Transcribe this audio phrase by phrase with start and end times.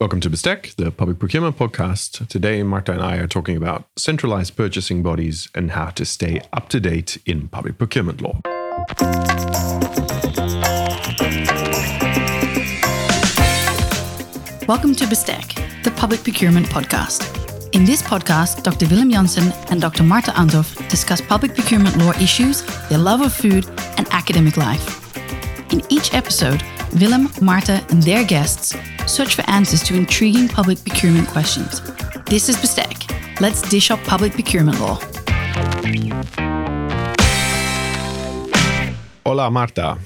[0.00, 2.28] Welcome to Bestek, the public procurement podcast.
[2.28, 6.68] Today, Marta and I are talking about centralized purchasing bodies and how to stay up
[6.68, 8.40] to date in public procurement law.
[14.68, 17.74] Welcome to Bestek, the public procurement podcast.
[17.74, 18.86] In this podcast, Dr.
[18.86, 20.04] Willem Jansen and Dr.
[20.04, 25.08] Marta Andhov discuss public procurement law issues, their love of food, and academic life.
[25.72, 26.62] In each episode,
[26.94, 28.74] Willem, Marta, and their guests
[29.06, 31.80] search for answers to intriguing public procurement questions.
[32.24, 33.40] This is Bestek.
[33.40, 34.96] Let's dish up public procurement law.
[39.24, 39.98] Hola, Marta.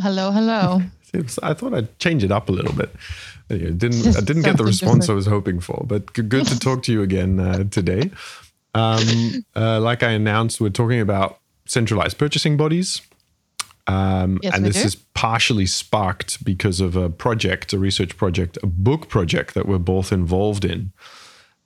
[0.00, 0.82] Hello, hello.
[1.42, 2.94] I thought I'd change it up a little bit.
[3.50, 5.10] Anyway, didn't I didn't get the response different.
[5.10, 8.10] I was hoping for, but good to talk to you again uh, today.
[8.74, 13.00] Um, uh, like I announced, we're talking about centralized purchasing bodies.
[13.88, 14.86] Um, yes, and this do.
[14.86, 19.78] is partially sparked because of a project, a research project, a book project that we're
[19.78, 20.92] both involved in,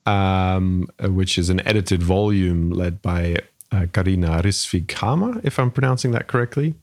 [0.07, 3.38] um, which is an edited volume led by
[3.73, 6.74] uh, Carina Risvig if I'm pronouncing that correctly.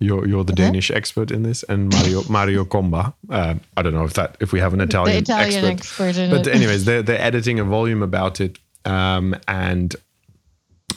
[0.00, 3.14] You're you're the Danish expert in this, and Mario Mario Comba.
[3.28, 6.46] Uh, I don't know if that if we have an Italian, Italian expert, expert but
[6.46, 9.96] anyways, they're they're editing a volume about it, um, and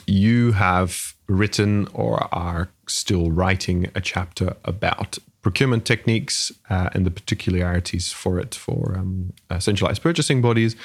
[0.06, 7.11] you have written or are still writing a chapter about procurement techniques uh, and the
[7.11, 10.75] particularities for it for um, uh, centralized purchasing bodies.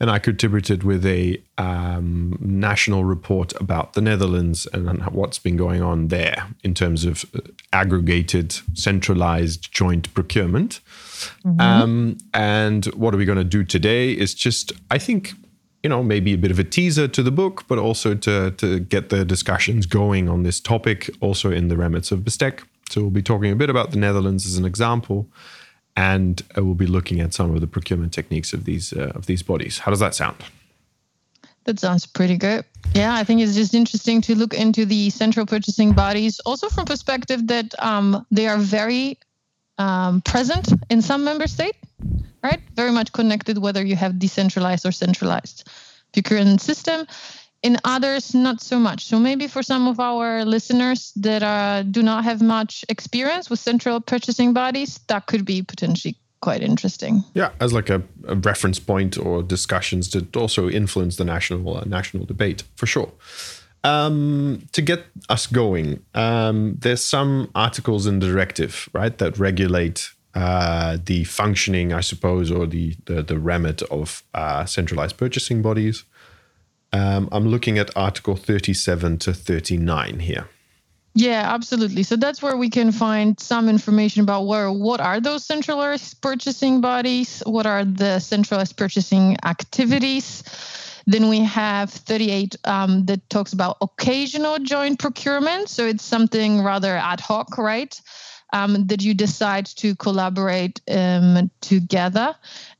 [0.00, 5.82] And I contributed with a um, national report about the Netherlands and what's been going
[5.82, 7.38] on there in terms of uh,
[7.72, 10.80] aggregated, centralized joint procurement.
[11.44, 11.60] Mm-hmm.
[11.60, 15.32] Um, and what are we going to do today is just, I think,
[15.84, 18.80] you know, maybe a bit of a teaser to the book, but also to, to
[18.80, 22.62] get the discussions going on this topic, also in the remits of Bestek.
[22.88, 25.28] So we'll be talking a bit about the Netherlands as an example,
[25.94, 29.26] and uh, we'll be looking at some of the procurement techniques of these uh, of
[29.26, 29.78] these bodies.
[29.78, 30.36] How does that sound?
[31.64, 32.64] That sounds pretty good.
[32.94, 36.86] Yeah, I think it's just interesting to look into the central purchasing bodies, also from
[36.86, 39.18] perspective that um, they are very
[39.78, 41.76] um, present in some member state
[42.44, 42.60] right?
[42.74, 45.68] Very much connected whether you have decentralized or centralized
[46.12, 47.06] procurement system.
[47.62, 49.06] In others, not so much.
[49.06, 53.58] So maybe for some of our listeners that uh, do not have much experience with
[53.58, 57.24] central purchasing bodies, that could be potentially quite interesting.
[57.32, 61.84] Yeah, as like a, a reference point or discussions to also influence the national uh,
[61.86, 63.10] national debate for sure.
[63.84, 70.10] Um, to get us going, um, there's some articles in the directive, right, that regulate
[70.34, 76.04] uh, the functioning, I suppose, or the the, the remit of uh, centralized purchasing bodies.
[76.92, 80.48] Um, I'm looking at Article 37 to 39 here.
[81.16, 82.02] Yeah, absolutely.
[82.02, 86.80] So that's where we can find some information about where what are those centralized purchasing
[86.80, 90.42] bodies, what are the centralized purchasing activities.
[91.06, 95.68] Then we have 38 um, that talks about occasional joint procurement.
[95.68, 98.00] So it's something rather ad hoc, right?
[98.54, 102.34] um, that you decide to collaborate um, together.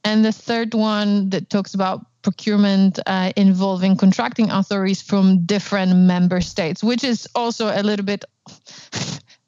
[0.04, 6.40] And the third one that talks about procurement uh, involving contracting authorities from different member
[6.40, 8.24] states, which is also a little bit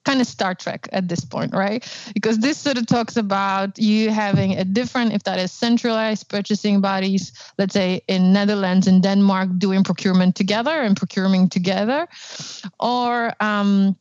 [0.07, 1.85] kind of Star Trek at this point, right?
[2.15, 6.81] Because this sort of talks about you having a different, if that is centralized purchasing
[6.81, 12.07] bodies, let's say in Netherlands and Denmark doing procurement together and procuring together,
[12.79, 13.97] or um,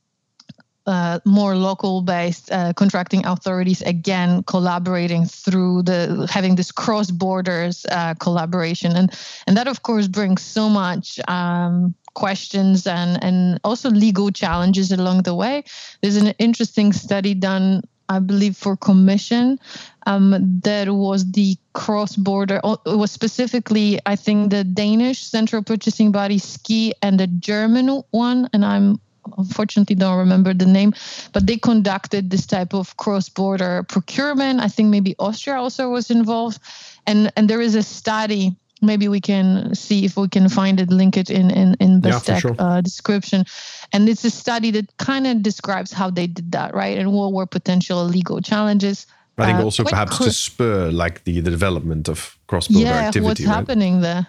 [0.86, 7.86] uh, more local based uh, contracting authorities again collaborating through the having this cross borders
[7.90, 9.10] uh, collaboration and
[9.48, 15.24] and that of course brings so much um, questions and and also legal challenges along
[15.24, 15.64] the way
[16.02, 19.59] there's an interesting study done I believe for commission
[20.06, 26.12] um, that was the cross border it was specifically I think the Danish central purchasing
[26.12, 29.00] body SKI and the German one and I'm
[29.38, 30.94] unfortunately don't remember the name,
[31.34, 34.59] but they conducted this type of cross-border procurement.
[34.59, 36.59] I think maybe Austria also was involved,
[37.08, 38.56] and and there is a study.
[38.81, 42.10] Maybe we can see if we can find it, link it in in in the
[42.10, 42.56] yeah, sure.
[42.60, 43.45] uh, description.
[43.94, 46.98] And it's a study that kind of describes how they did that, right?
[46.98, 49.07] And what were potential legal challenges.
[49.38, 53.25] I think uh, also perhaps to spur like the, the development of cross-border yeah, activity.
[53.25, 53.56] what's right?
[53.56, 54.27] happening there?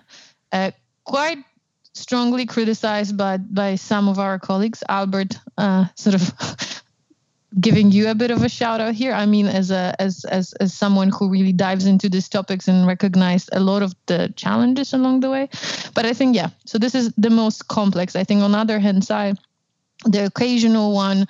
[0.50, 0.70] Uh,
[1.04, 1.38] quite
[1.94, 4.82] strongly criticized by by some of our colleagues.
[4.88, 6.82] Albert, uh, sort of
[7.60, 9.12] giving you a bit of a shout out here.
[9.12, 12.86] I mean, as a as as as someone who really dives into these topics and
[12.86, 15.48] recognized a lot of the challenges along the way.
[15.94, 18.16] But I think yeah, so this is the most complex.
[18.16, 19.38] I think on the other hand side,
[20.04, 21.26] the occasional one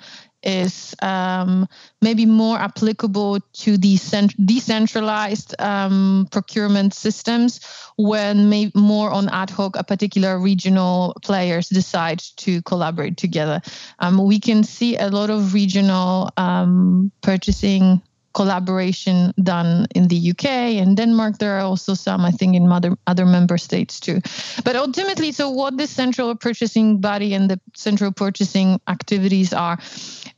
[0.47, 1.67] is um,
[2.01, 3.97] maybe more applicable to the
[4.45, 7.59] decentralized um, procurement systems
[7.97, 13.61] when maybe more on ad hoc a particular regional players decide to collaborate together.
[13.99, 18.01] Um, we can see a lot of regional um, purchasing
[18.37, 20.45] collaboration done in the UK
[20.77, 21.39] and Denmark.
[21.39, 24.21] There are also some, I think, in other other member states too.
[24.63, 29.77] But ultimately, so what the central purchasing body and the central purchasing activities are,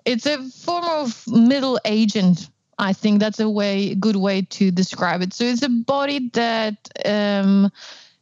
[0.06, 2.50] it's a form of middle agent.
[2.78, 5.34] I think that's a way good way to describe it.
[5.34, 7.70] So it's a body that um,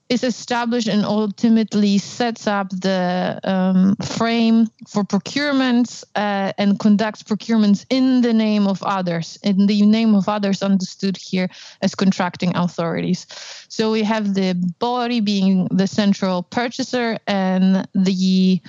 [0.09, 7.85] is established and ultimately sets up the um, frame for procurements uh, and conducts procurements
[7.89, 11.49] in the name of others, in the name of others understood here
[11.81, 13.27] as contracting authorities.
[13.67, 18.61] So we have the body being the central purchaser and the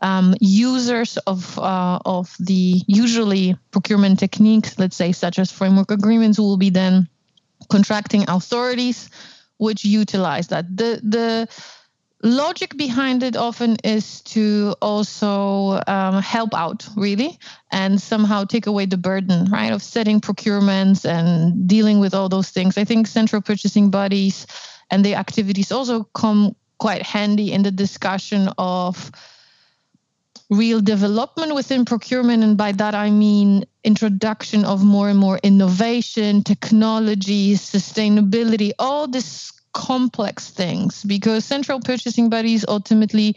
[0.00, 6.38] um, users of uh, of the usually procurement techniques, let's say such as framework agreements,
[6.38, 7.08] will be then
[7.68, 9.10] contracting authorities
[9.58, 10.64] which utilize that.
[10.76, 11.48] The the
[12.22, 17.38] logic behind it often is to also um, help out really
[17.70, 22.50] and somehow take away the burden right of setting procurements and dealing with all those
[22.50, 24.48] things i think central purchasing bodies
[24.90, 29.12] and the activities also come quite handy in the discussion of
[30.50, 36.42] real development within procurement and by that i mean introduction of more and more innovation
[36.42, 43.34] technology sustainability all these complex things because central purchasing bodies ultimately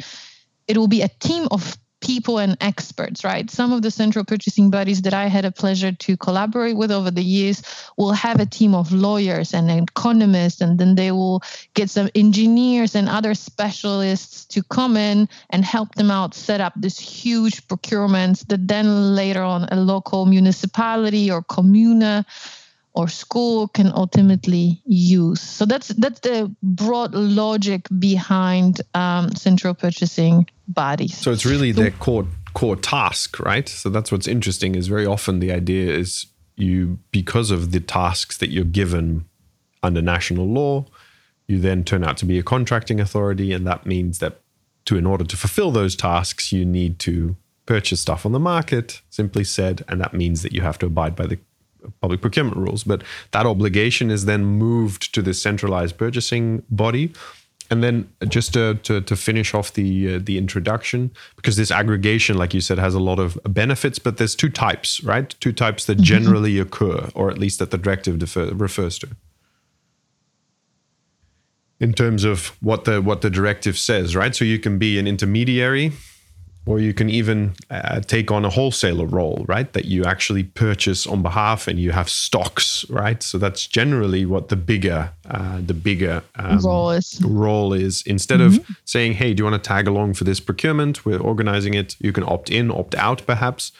[0.68, 3.50] it will be a team of people and experts, right?
[3.50, 7.12] Some of the central purchasing bodies that I had a pleasure to collaborate with over
[7.12, 7.64] the years
[7.98, 11.42] will have a team of lawyers and economists, and then they will
[11.74, 16.74] get some engineers and other specialists to come in and help them out set up
[16.76, 22.26] this huge procurements that then later on a local municipality or communa
[22.94, 25.42] or school can ultimately use.
[25.42, 31.18] So that's that's the broad logic behind um, central purchasing bodies.
[31.18, 33.68] So it's really their core core task, right?
[33.68, 34.76] So that's what's interesting.
[34.76, 36.28] Is very often the idea is
[36.58, 39.26] you because of the tasks that you're given
[39.84, 40.86] under national law,
[41.48, 44.42] you then turn out to be a contracting authority, and that means that
[44.86, 47.36] to in order to fulfill those tasks, you need to
[47.66, 49.02] purchase stuff on the market.
[49.10, 51.40] Simply said, and that means that you have to abide by the
[52.02, 52.84] public procurement rules.
[52.84, 57.14] But that obligation is then moved to the centralized purchasing body.
[57.70, 62.38] And then just to, to, to finish off the uh, the introduction, because this aggregation,
[62.38, 65.34] like you said, has a lot of benefits, but there's two types, right?
[65.40, 66.04] Two types that mm-hmm.
[66.04, 69.08] generally occur, or at least that the directive defer, refers to.
[71.80, 74.36] In terms of what the what the directive says, right?
[74.36, 75.94] So you can be an intermediary
[76.66, 79.74] or you can even uh, take on a wholesaler role, right?
[79.74, 83.22] That you actually purchase on behalf and you have stocks, right?
[83.24, 87.20] So that's generally what the bigger, uh, the bigger um, role is.
[87.24, 88.60] Role is instead mm-hmm.
[88.60, 91.04] of saying, "Hey, do you want to tag along for this procurement?
[91.04, 93.72] We're organizing it." You can opt in, opt out, perhaps,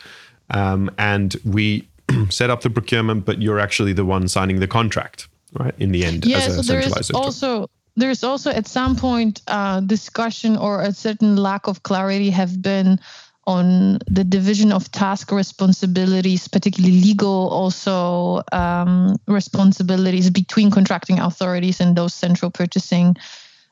[0.50, 1.88] um, and we
[2.30, 5.76] set up the procurement, but you're actually the one signing the contract, right?
[5.78, 6.40] In the end, yeah.
[6.40, 11.68] so there is also there's also at some point uh, discussion or a certain lack
[11.68, 13.00] of clarity have been
[13.48, 21.96] on the division of task responsibilities, particularly legal also um, responsibilities between contracting authorities and
[21.96, 23.16] those central purchasing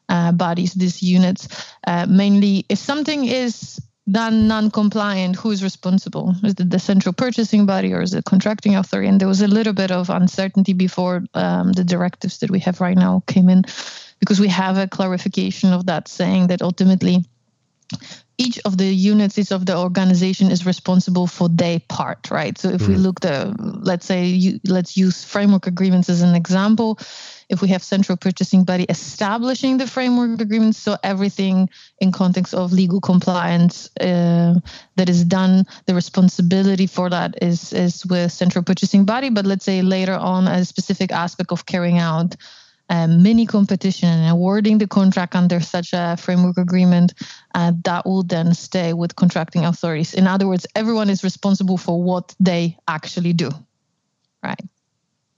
[0.09, 1.47] uh, bodies, these units.
[1.85, 3.79] Uh, mainly, if something is
[4.11, 6.33] done non-compliant, who is responsible?
[6.43, 9.07] Is it the central purchasing body or is it contracting authority?
[9.07, 12.81] And there was a little bit of uncertainty before um, the directives that we have
[12.81, 13.65] right now came in
[14.19, 17.25] because we have a clarification of that saying that ultimately
[18.39, 22.69] each of the units each of the organization is responsible for their part right so
[22.69, 22.87] if mm.
[22.87, 23.03] we mm-hmm.
[23.03, 26.97] look the let's say you, let's use framework agreements as an example
[27.49, 31.67] if we have central purchasing body establishing the framework agreements so everything
[31.99, 34.53] in context of legal compliance uh,
[34.95, 39.65] that is done the responsibility for that is is with central purchasing body but let's
[39.65, 42.35] say later on a specific aspect of carrying out
[42.89, 47.13] um, mini competition and awarding the contract under such a framework agreement,
[47.55, 50.13] uh, that will then stay with contracting authorities.
[50.13, 53.49] In other words, everyone is responsible for what they actually do.
[54.43, 54.61] Right.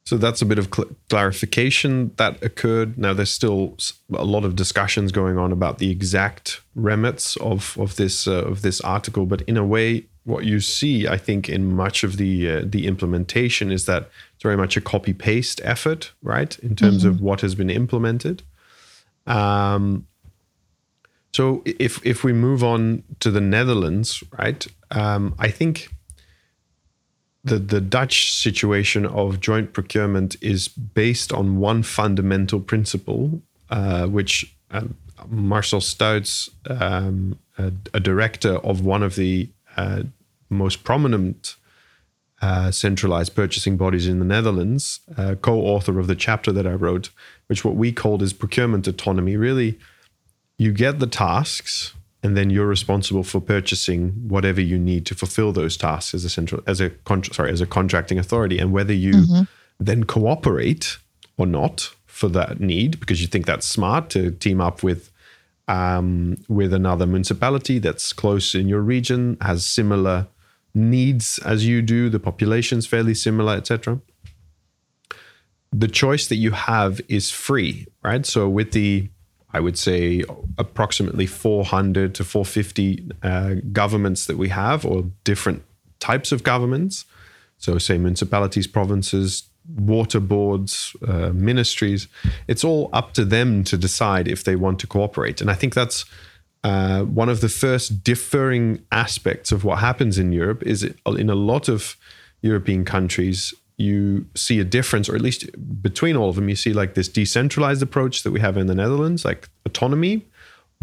[0.05, 2.98] So that's a bit of cl- clarification that occurred.
[2.98, 3.77] Now there's still
[4.13, 8.62] a lot of discussions going on about the exact remits of of this uh, of
[8.62, 12.50] this article, but in a way, what you see, I think, in much of the
[12.50, 14.10] uh, the implementation is that
[14.41, 17.10] it's very much a copy paste effort, right, in terms mm-hmm.
[17.10, 18.41] of what has been implemented.
[19.27, 20.07] Um,
[21.31, 25.89] so if if we move on to the Netherlands, right, um, I think
[27.43, 34.55] the, the Dutch situation of joint procurement is based on one fundamental principle, uh, which
[34.71, 34.95] um,
[35.29, 40.01] Marcel Stouts, um, a, a, director of one of the uh,
[40.50, 41.57] most prominent
[42.41, 46.74] uh, centralized purchasing bodies in the Netherlands, uh, co author of the chapter that I
[46.74, 47.10] wrote,
[47.48, 49.38] which what we called is procurement autonomy.
[49.38, 49.77] Really,
[50.57, 51.93] you get the tasks
[52.24, 56.29] and then you're responsible for purchasing whatever you need to fulfill those tasks as a
[56.29, 59.43] central as a con- sorry as a contracting authority and whether you mm-hmm.
[59.79, 60.98] then cooperate
[61.38, 65.12] or not for that need because you think that's smart to team up with
[65.67, 70.27] um, with another municipality that's close in your region has similar
[70.74, 74.00] needs as you do the population's fairly similar etc
[75.72, 79.10] the choice that you have is free right so with the
[79.54, 80.24] I would say
[80.58, 85.63] approximately 400 to 450 uh, governments that we have, or different
[86.00, 87.06] types of governments.
[87.58, 92.08] So, say municipalities, provinces, water boards, uh, ministries.
[92.48, 95.42] It's all up to them to decide if they want to cooperate.
[95.42, 96.06] And I think that's
[96.63, 100.63] uh, one of the first differing aspects of what happens in Europe.
[100.63, 101.98] Is in a lot of
[102.41, 105.46] European countries, you see a difference, or at least
[105.82, 108.75] between all of them, you see like this decentralized approach that we have in the
[108.75, 110.25] Netherlands, like autonomy,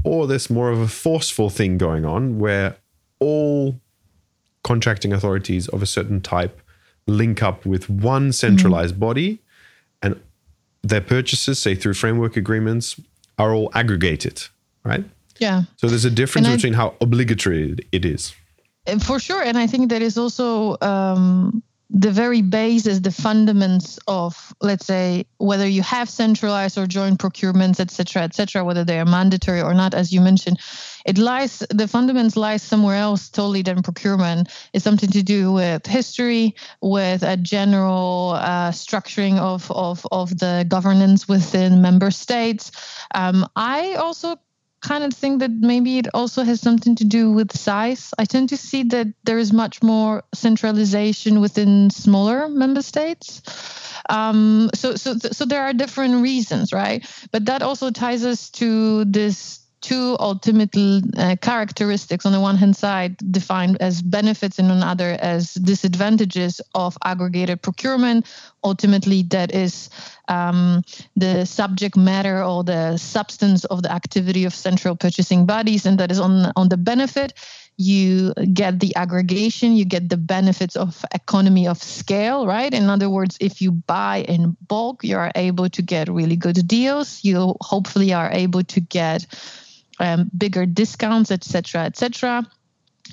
[0.04, 2.76] or this more of a forceful thing going on where
[3.20, 3.80] all
[4.62, 6.60] contracting authorities of a certain type
[7.06, 9.00] link up with one centralized mm-hmm.
[9.00, 9.38] body
[10.02, 10.20] and
[10.82, 13.00] their purchases, say through framework agreements,
[13.38, 14.44] are all aggregated,
[14.84, 15.04] right?
[15.38, 15.62] Yeah.
[15.76, 18.34] So there's a difference between how obligatory it is.
[19.04, 19.42] For sure.
[19.42, 25.26] And I think that is also um, the very basis, the fundaments of, let's say,
[25.38, 29.60] whether you have centralized or joint procurements, et cetera, et cetera, whether they are mandatory
[29.60, 30.58] or not, as you mentioned,
[31.04, 34.48] it lies, the fundaments lies somewhere else totally than procurement.
[34.72, 40.64] It's something to do with history, with a general uh, structuring of, of, of the
[40.68, 42.70] governance within member states.
[43.14, 44.36] Um, I also
[44.80, 48.12] kind of think that maybe it also has something to do with size.
[48.18, 53.42] I tend to see that there is much more centralization within smaller member states.
[54.08, 57.04] Um, so, so, so there are different reasons, right?
[57.32, 60.74] But that also ties us to this two ultimate
[61.16, 65.54] uh, characteristics on the one hand side defined as benefits and on the other as
[65.54, 68.26] disadvantages of aggregated procurement.
[68.64, 69.90] Ultimately that is
[70.28, 70.82] um,
[71.16, 76.10] the subject matter or the substance of the activity of central purchasing bodies and that
[76.10, 77.34] is on on the benefit.
[77.76, 82.74] You get the aggregation you get the benefits of economy of scale right?
[82.74, 86.66] In other words if you buy in bulk you are able to get really good
[86.66, 87.20] deals.
[87.22, 89.26] You hopefully are able to get
[89.98, 92.46] um, bigger discounts, etc., etc.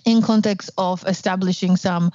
[0.06, 2.12] In context of establishing some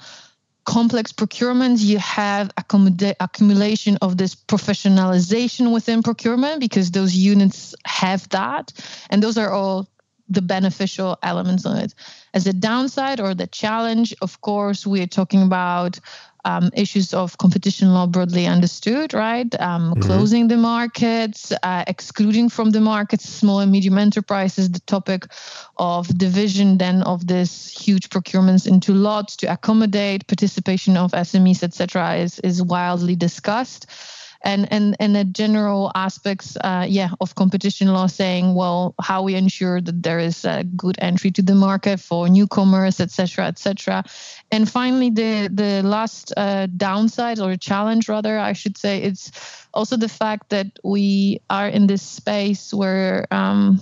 [0.65, 8.71] complex procurements, you have accumulation of this professionalization within procurement because those units have that,
[9.09, 9.87] and those are all
[10.29, 11.93] the beneficial elements of it.
[12.33, 15.99] As a downside or the challenge, of course, we are talking about
[16.45, 19.53] um, issues of competition law broadly understood, right?
[19.59, 20.01] Um, mm-hmm.
[20.01, 25.27] Closing the markets, uh, excluding from the markets small and medium enterprises, the topic
[25.77, 32.15] of division then of this huge procurements into lots to accommodate participation of SMEs, etc.,
[32.15, 33.85] is is wildly discussed
[34.43, 39.35] and and and the general aspects uh, yeah of competition law saying well how we
[39.35, 44.03] ensure that there is a good entry to the market for newcomers etc etc
[44.51, 49.31] and finally the the last uh, downside or challenge rather i should say it's
[49.73, 53.81] also the fact that we are in this space where um,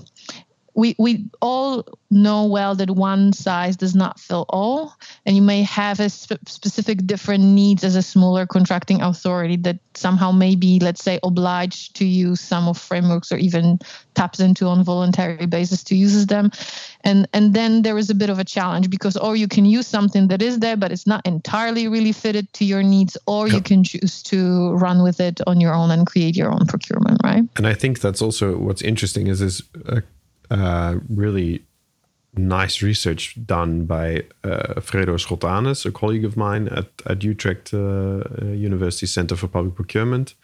[0.80, 4.96] we we all know well that one size does not fill all
[5.26, 9.78] and you may have a sp- specific different needs as a smaller contracting authority that
[9.94, 13.78] somehow may be let's say obliged to use some of frameworks or even
[14.16, 16.50] taps into on voluntary basis to use them
[17.04, 19.86] and and then there is a bit of a challenge because or you can use
[19.86, 23.56] something that is there but it's not entirely really fitted to your needs or yep.
[23.56, 27.20] you can choose to run with it on your own and create your own procurement
[27.24, 30.00] right and i think that's also what's interesting is is uh,
[30.50, 31.63] uh, really
[32.36, 37.77] nice research done by uh, Fredo Schotanus, a colleague of mine at, at Utrecht uh,
[37.77, 40.36] uh, University Center for Public Procurement.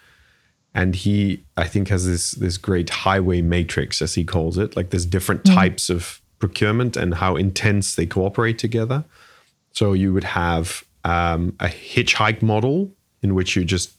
[0.73, 4.75] And he, I think, has this this great highway matrix, as he calls it.
[4.75, 5.55] Like there's different mm-hmm.
[5.55, 9.05] types of procurement and how intense they cooperate together.
[9.71, 13.93] So you would have um, a hitchhike model in which you just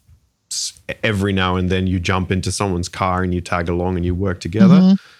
[1.02, 4.14] every now and then you jump into someone's car and you tag along and you
[4.14, 4.74] work together.
[4.74, 5.15] Mm-hmm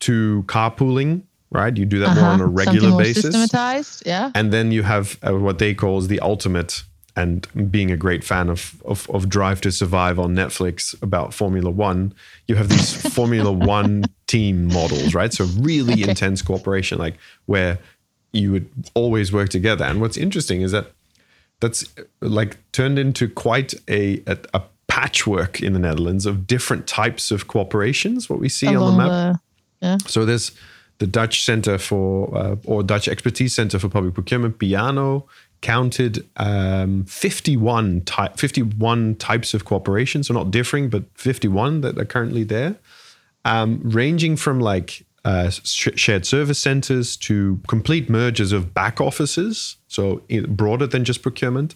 [0.00, 1.76] to carpooling, right?
[1.76, 2.20] You do that uh-huh.
[2.20, 3.24] more on a regular basis.
[3.24, 4.30] Systematized, yeah.
[4.34, 6.82] And then you have uh, what they call the ultimate
[7.16, 11.70] and being a great fan of, of, of Drive to Survive on Netflix about Formula
[11.70, 12.12] One,
[12.46, 15.32] you have these Formula One team models, right?
[15.32, 16.10] So really okay.
[16.10, 17.14] intense cooperation, like
[17.46, 17.78] where
[18.32, 19.86] you would always work together.
[19.86, 20.92] And what's interesting is that
[21.60, 21.86] that's
[22.20, 27.48] like turned into quite a, a, a patchwork in the Netherlands of different types of
[27.48, 28.28] cooperations.
[28.28, 29.40] What we see Along on the map.
[29.80, 29.98] Yeah.
[30.06, 30.52] So there's
[30.98, 35.24] the Dutch Center for uh, or Dutch Expertise Center for Public Procurement, PIANOo,
[35.60, 40.22] counted um, 51, ty- 51 types of cooperation.
[40.22, 42.76] So not differing, but 51 that are currently there,
[43.44, 49.76] um, ranging from like uh, sh- shared service centers to complete mergers of back offices.
[49.88, 51.74] So broader than just procurement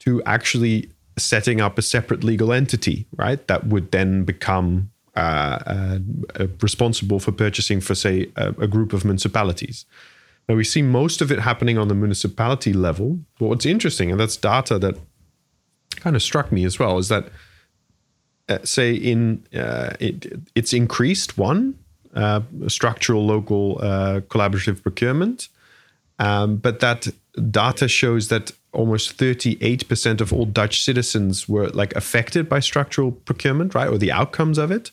[0.00, 3.46] to actually setting up a separate legal entity, right?
[3.48, 5.98] That would then become uh, uh,
[6.38, 9.86] uh, responsible for purchasing for, say, a, a, group of municipalities.
[10.46, 13.20] Now, we see most of it happening on the municipality level.
[13.38, 14.96] But what's interesting, and that's data that
[15.96, 17.28] kind of struck me as well, is that,
[18.50, 21.78] uh, say, in uh, it, it's increased one
[22.14, 23.76] uh, structural local
[24.28, 25.48] collaborative procurement,
[26.18, 27.08] um, but that
[27.50, 33.74] data shows that almost 38% of all Dutch citizens were like affected by structural procurement,
[33.74, 33.88] right?
[33.88, 34.90] Or the outcomes of it.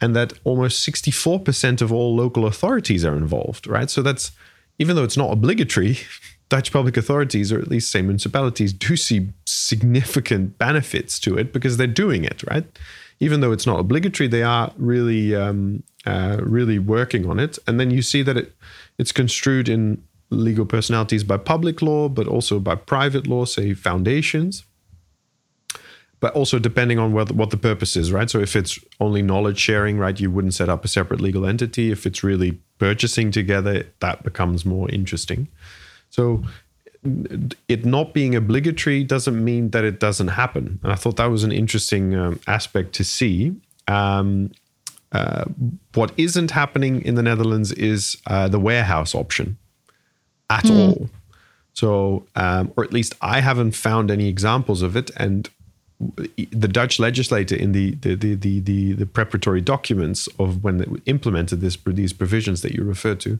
[0.00, 3.90] And that almost 64% of all local authorities are involved, right?
[3.90, 4.30] So that's,
[4.78, 5.98] even though it's not obligatory,
[6.48, 11.76] Dutch public authorities, or at least say municipalities, do see significant benefits to it because
[11.76, 12.64] they're doing it, right?
[13.20, 17.58] Even though it's not obligatory, they are really, um, uh, really working on it.
[17.66, 18.52] And then you see that it,
[18.96, 24.64] it's construed in legal personalities by public law, but also by private law, say foundations.
[26.20, 28.28] But also depending on what, what the purpose is, right?
[28.28, 31.92] So if it's only knowledge sharing, right, you wouldn't set up a separate legal entity.
[31.92, 35.46] If it's really purchasing together, that becomes more interesting.
[36.10, 36.42] So
[37.68, 40.80] it not being obligatory doesn't mean that it doesn't happen.
[40.82, 43.54] And I thought that was an interesting um, aspect to see.
[43.86, 44.50] Um,
[45.12, 45.44] uh,
[45.94, 49.56] what isn't happening in the Netherlands is uh, the warehouse option
[50.50, 50.78] at mm.
[50.78, 51.10] all.
[51.72, 55.10] So, um, or at least I haven't found any examples of it.
[55.16, 55.48] And
[56.50, 60.86] the Dutch legislator in the the, the the the, the, preparatory documents of when they
[61.06, 63.38] implemented this these provisions that you refer to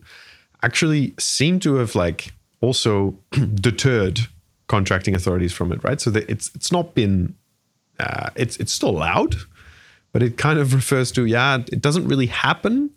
[0.62, 3.16] actually seem to have like also
[3.54, 4.20] deterred
[4.66, 6.00] contracting authorities from it, right?
[6.00, 7.34] So that it's it's not been
[8.00, 9.36] uh, it's it's still allowed,
[10.12, 12.90] but it kind of refers to yeah, it doesn't really happen.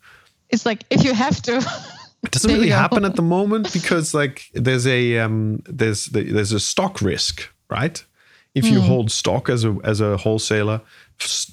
[0.49, 1.65] It's like if you have to.
[2.23, 6.59] It doesn't really happen at the moment because like there's a um, there's there's a
[6.59, 8.03] stock risk, right?
[8.53, 8.85] If you mm.
[8.85, 10.81] hold stock as a as a wholesaler,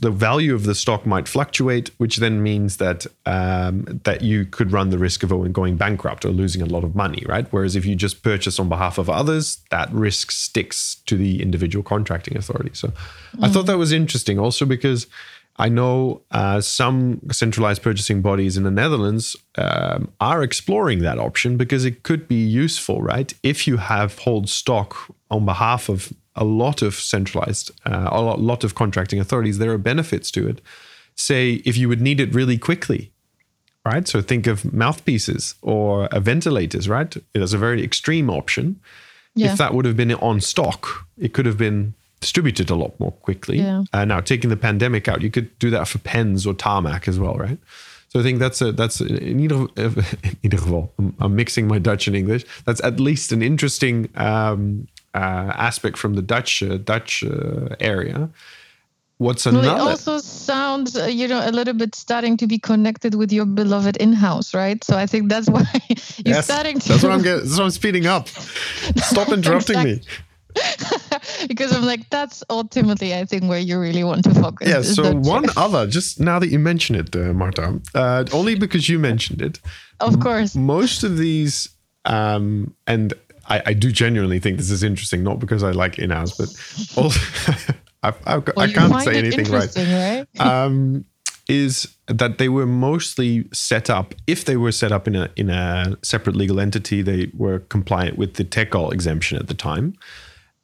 [0.01, 4.73] the value of the stock might fluctuate, which then means that um, that you could
[4.73, 7.47] run the risk of going bankrupt or losing a lot of money, right?
[7.51, 11.83] Whereas if you just purchase on behalf of others, that risk sticks to the individual
[11.83, 12.71] contracting authority.
[12.73, 12.95] So mm.
[13.43, 15.07] I thought that was interesting, also because
[15.59, 21.57] I know uh, some centralized purchasing bodies in the Netherlands um, are exploring that option
[21.57, 23.35] because it could be useful, right?
[23.43, 24.97] If you have hold stock
[25.31, 29.79] on behalf of a lot of centralized, uh, a lot of contracting authorities, there are
[29.79, 30.61] benefits to it.
[31.17, 33.11] Say, if you would need it really quickly,
[33.85, 34.07] right?
[34.07, 37.17] So think of mouthpieces or ventilators, right?
[37.17, 38.81] It is a very extreme option.
[39.35, 39.53] Yeah.
[39.53, 43.13] If that would have been on stock, it could have been distributed a lot more
[43.13, 43.59] quickly.
[43.59, 43.85] Yeah.
[43.93, 47.19] Uh, now, taking the pandemic out, you could do that for pens or tarmac as
[47.19, 47.59] well, right?
[48.09, 50.93] So I think that's a that's a, in either in either geval.
[50.99, 52.45] I'm, I'm, mixing my Dutch and English.
[52.65, 58.31] That's at least an interesting um, uh, aspect from the Dutch uh, Dutch uh, area.
[59.19, 59.67] What's another?
[59.67, 63.33] Well, it also sounds, uh, you know, a little bit starting to be connected with
[63.33, 64.83] your beloved in-house, right?
[64.85, 66.89] So I think that's why you're yes, starting to.
[66.89, 67.41] That's what I'm getting.
[67.41, 68.29] That's what I'm speeding up.
[68.97, 70.01] Stop interrupting me.
[71.49, 74.69] because I'm like, that's ultimately, I think, where you really want to focus.
[74.69, 74.83] Yeah.
[74.83, 78.99] So one other, just now that you mention it, uh, Marta, uh, only because you
[78.99, 79.61] mentioned it.
[80.01, 80.57] Of course.
[80.57, 81.69] M- most of these,
[82.05, 83.13] um, and
[83.49, 86.49] I, I, do genuinely think this is interesting, not because I like in-house, but
[87.03, 87.21] also,
[88.03, 89.75] I've, I've, well, I can't say anything right.
[89.77, 90.41] right?
[90.41, 91.05] um,
[91.49, 95.49] is that they were mostly set up if they were set up in a in
[95.49, 99.95] a separate legal entity they were compliant with the Teckal exemption at the time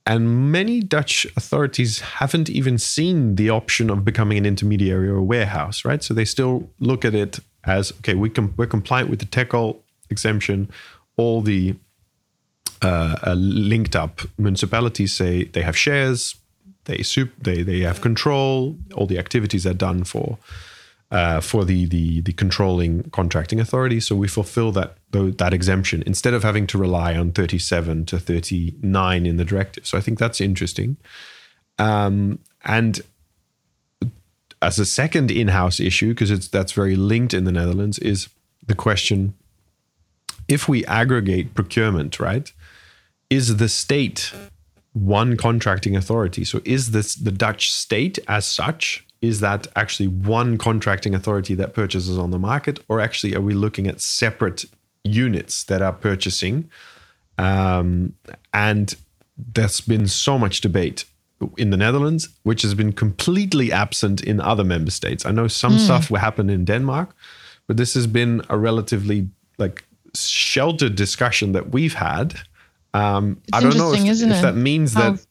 [0.07, 5.23] and many Dutch authorities haven't even seen the option of becoming an intermediary or a
[5.23, 6.03] warehouse, right?
[6.03, 9.79] So they still look at it as okay, we com- we're compliant with the Teckal
[10.11, 10.71] exemption.
[11.17, 11.77] All the
[12.83, 16.35] uh, uh, linked up municipalities say they have shares,
[16.85, 18.77] they sup- they they have control.
[18.95, 20.39] All the activities are done for
[21.11, 24.01] uh, for the, the the controlling contracting authority.
[24.01, 29.27] So we fulfill that that exemption instead of having to rely on 37 to 39
[29.27, 29.87] in the directive.
[29.87, 30.97] So I think that's interesting.
[31.79, 33.01] Um, and
[34.61, 38.29] as a second in-house issue, because it's that's very linked in the Netherlands, is
[38.67, 39.35] the question:
[40.49, 42.53] if we aggregate procurement, right,
[43.31, 44.33] is the state
[44.95, 46.45] one contracting authority?
[46.45, 51.75] So is this the Dutch state as such is that actually one contracting authority that
[51.75, 54.65] purchases on the market, or actually are we looking at separate
[55.03, 56.71] units that are purchasing?
[57.39, 58.15] Um,
[58.53, 58.95] and
[59.37, 61.05] there's been so much debate
[61.57, 65.27] in the Netherlands, which has been completely absent in other member states.
[65.27, 65.81] I know some mm.
[65.81, 67.15] stuff will happen in Denmark,
[67.67, 69.85] but this has been a relatively like
[70.15, 72.35] sheltered discussion that we've had.
[72.95, 75.27] Um, I don't know if, if that means How- that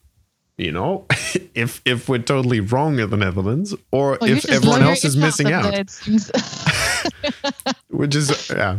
[0.58, 1.06] you know,
[1.56, 5.52] if if we're totally wrong in the Netherlands, or well, if everyone else is missing
[5.52, 5.74] out,
[7.90, 8.78] which is yeah.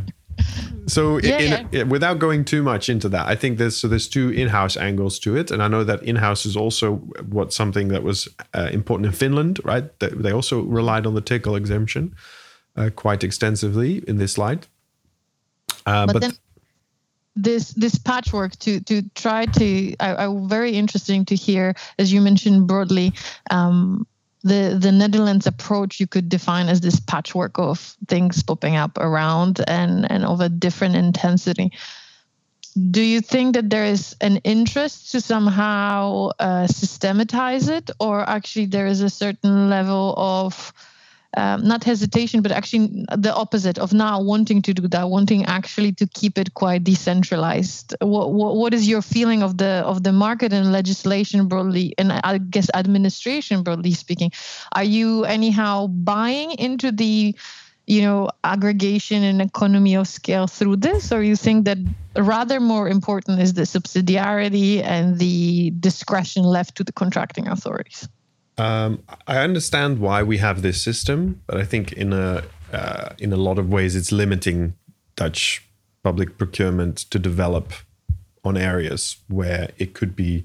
[0.87, 1.82] So yeah, in, yeah.
[1.84, 5.37] without going too much into that, I think there's so there's two in-house angles to
[5.37, 6.96] it, and I know that in-house is also
[7.28, 9.84] what something that was uh, important in Finland, right?
[9.98, 12.14] they also relied on the Teckal exemption
[12.76, 14.66] uh, quite extensively in this slide.
[15.87, 16.32] Uh, but, but then,
[17.37, 22.20] this this patchwork to to try to I, I very interesting to hear as you
[22.20, 23.12] mentioned broadly
[23.51, 24.07] um,
[24.44, 29.61] the the Netherlands approach you could define as this patchwork of things popping up around
[29.66, 31.73] and and of a different intensity.
[32.90, 38.66] Do you think that there is an interest to somehow uh, systematize it, or actually
[38.66, 40.73] there is a certain level of
[41.37, 45.92] um, not hesitation, but actually the opposite of now wanting to do that, wanting actually
[45.92, 47.94] to keep it quite decentralized.
[48.01, 52.12] What, what, what is your feeling of the of the market and legislation broadly, and
[52.12, 54.33] I guess administration broadly speaking?
[54.73, 57.35] Are you anyhow buying into the
[57.87, 61.79] you know aggregation and economy of scale through this or you think that
[62.16, 68.09] rather more important is the subsidiarity and the discretion left to the contracting authorities
[68.58, 73.32] um, I understand why we have this system, but I think in a uh, in
[73.32, 74.74] a lot of ways it's limiting
[75.16, 75.66] Dutch
[76.02, 77.72] public procurement to develop
[78.44, 80.44] on areas where it could be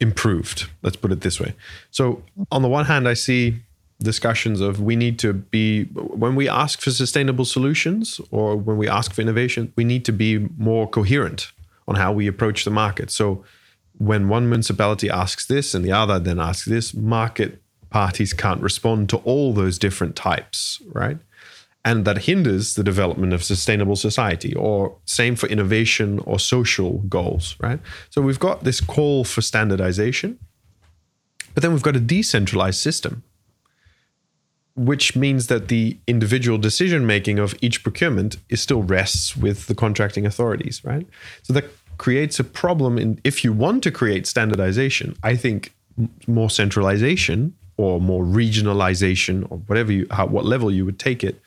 [0.00, 0.68] improved.
[0.82, 1.54] Let's put it this way.
[1.90, 3.60] So on the one hand, I see
[4.00, 8.88] discussions of we need to be when we ask for sustainable solutions or when we
[8.88, 11.52] ask for innovation, we need to be more coherent
[11.88, 13.10] on how we approach the market.
[13.10, 13.44] So
[13.98, 19.08] when one municipality asks this and the other then asks this, market parties can't respond
[19.10, 21.18] to all those different types, right?
[21.84, 27.56] And that hinders the development of sustainable society, or same for innovation or social goals,
[27.60, 27.80] right?
[28.10, 30.38] So we've got this call for standardization,
[31.54, 33.22] but then we've got a decentralized system,
[34.76, 39.74] which means that the individual decision making of each procurement is still rests with the
[39.74, 41.06] contracting authorities, right?
[41.42, 41.64] So that
[41.98, 45.74] creates a problem in if you want to create standardization i think
[46.26, 51.40] more centralization or more regionalization or whatever you how, what level you would take it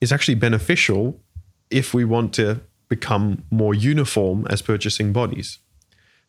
[0.00, 1.18] is actually beneficial
[1.70, 5.58] if we want to become more uniform as purchasing bodies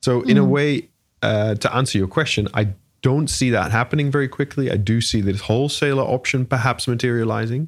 [0.02, 0.42] so in mm.
[0.42, 0.90] a way
[1.22, 2.68] uh, to answer your question i
[3.02, 7.68] don't see that happening very quickly i do see this wholesaler option perhaps materializing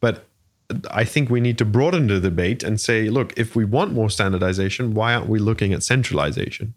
[0.00, 0.26] but
[0.90, 4.10] I think we need to broaden the debate and say, look, if we want more
[4.10, 6.74] standardization, why aren't we looking at centralization?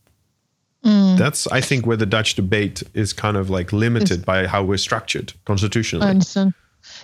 [0.85, 1.17] Mm.
[1.17, 4.63] That's, I think, where the Dutch debate is kind of like limited it's, by how
[4.63, 6.07] we're structured constitutionally.
[6.07, 6.53] I understand.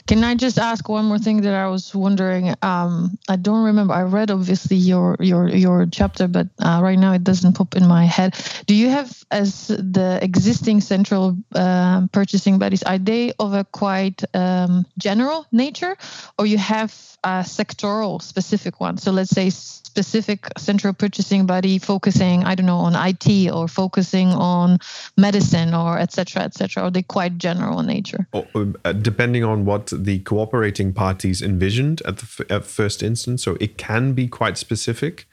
[0.08, 2.54] Can I just ask one more thing that I was wondering?
[2.62, 3.94] Um, I don't remember.
[3.94, 7.88] I read obviously your your your chapter, but uh, right now it doesn't pop in
[7.88, 8.36] my head.
[8.66, 12.84] Do you have as the existing central uh, purchasing bodies?
[12.84, 15.98] Are they of a quite um, general nature,
[16.38, 16.92] or you have
[17.24, 18.98] a sectoral specific one?
[18.98, 19.50] So let's say
[19.95, 24.79] specific central purchasing body focusing, I don't know, on IT or focusing on
[25.15, 26.43] medicine or etc.
[26.43, 26.84] etc.
[26.84, 28.27] Are they quite general in nature?
[28.34, 33.55] Uh, depending on what the cooperating parties envisioned at the f- at first instance, so
[33.62, 35.25] it can be quite specific,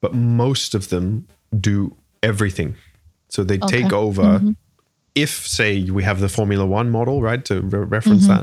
[0.00, 1.28] but most of them
[1.60, 2.74] do everything.
[3.28, 3.82] So they okay.
[3.82, 4.22] take over.
[4.22, 4.50] Mm-hmm.
[5.14, 8.42] If say we have the Formula One model, right, to re- reference mm-hmm.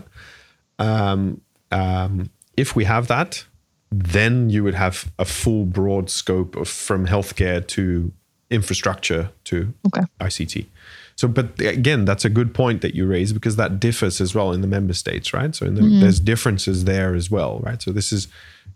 [0.79, 0.87] that.
[0.87, 3.45] Um, um, if we have that,
[3.91, 8.11] then you would have a full broad scope of from healthcare to
[8.49, 10.05] infrastructure to okay.
[10.21, 10.65] ICT.
[11.15, 14.51] So, but again, that's a good point that you raise because that differs as well
[14.51, 15.53] in the member states, right?
[15.55, 15.99] So, the, mm-hmm.
[16.01, 17.81] there's differences there as well, right?
[17.81, 18.27] So, this is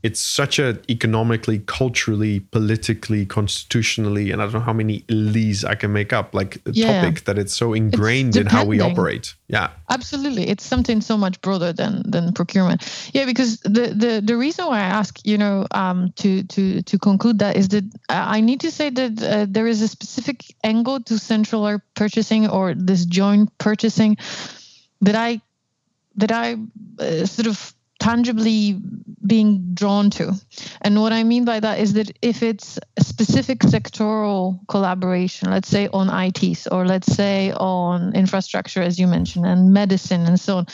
[0.03, 5.75] it's such a economically, culturally, politically, constitutionally, and I don't know how many lees I
[5.75, 7.01] can make up, like a yeah.
[7.01, 9.35] topic that it's so ingrained it's in how we operate.
[9.47, 9.69] Yeah.
[9.89, 10.47] Absolutely.
[10.47, 12.81] It's something so much broader than than procurement.
[13.13, 16.97] Yeah, because the the, the reason why I ask, you know, um, to to to
[16.97, 21.01] conclude that is that I need to say that uh, there is a specific angle
[21.01, 24.17] to central or purchasing or this joint purchasing
[25.01, 25.41] that I
[26.15, 26.57] that I
[26.99, 28.81] uh, sort of tangibly
[29.25, 30.33] being drawn to.
[30.81, 35.69] And what I mean by that is that if it's a specific sectoral collaboration, let's
[35.69, 40.57] say on ITs or let's say on infrastructure, as you mentioned, and medicine and so
[40.57, 40.65] on,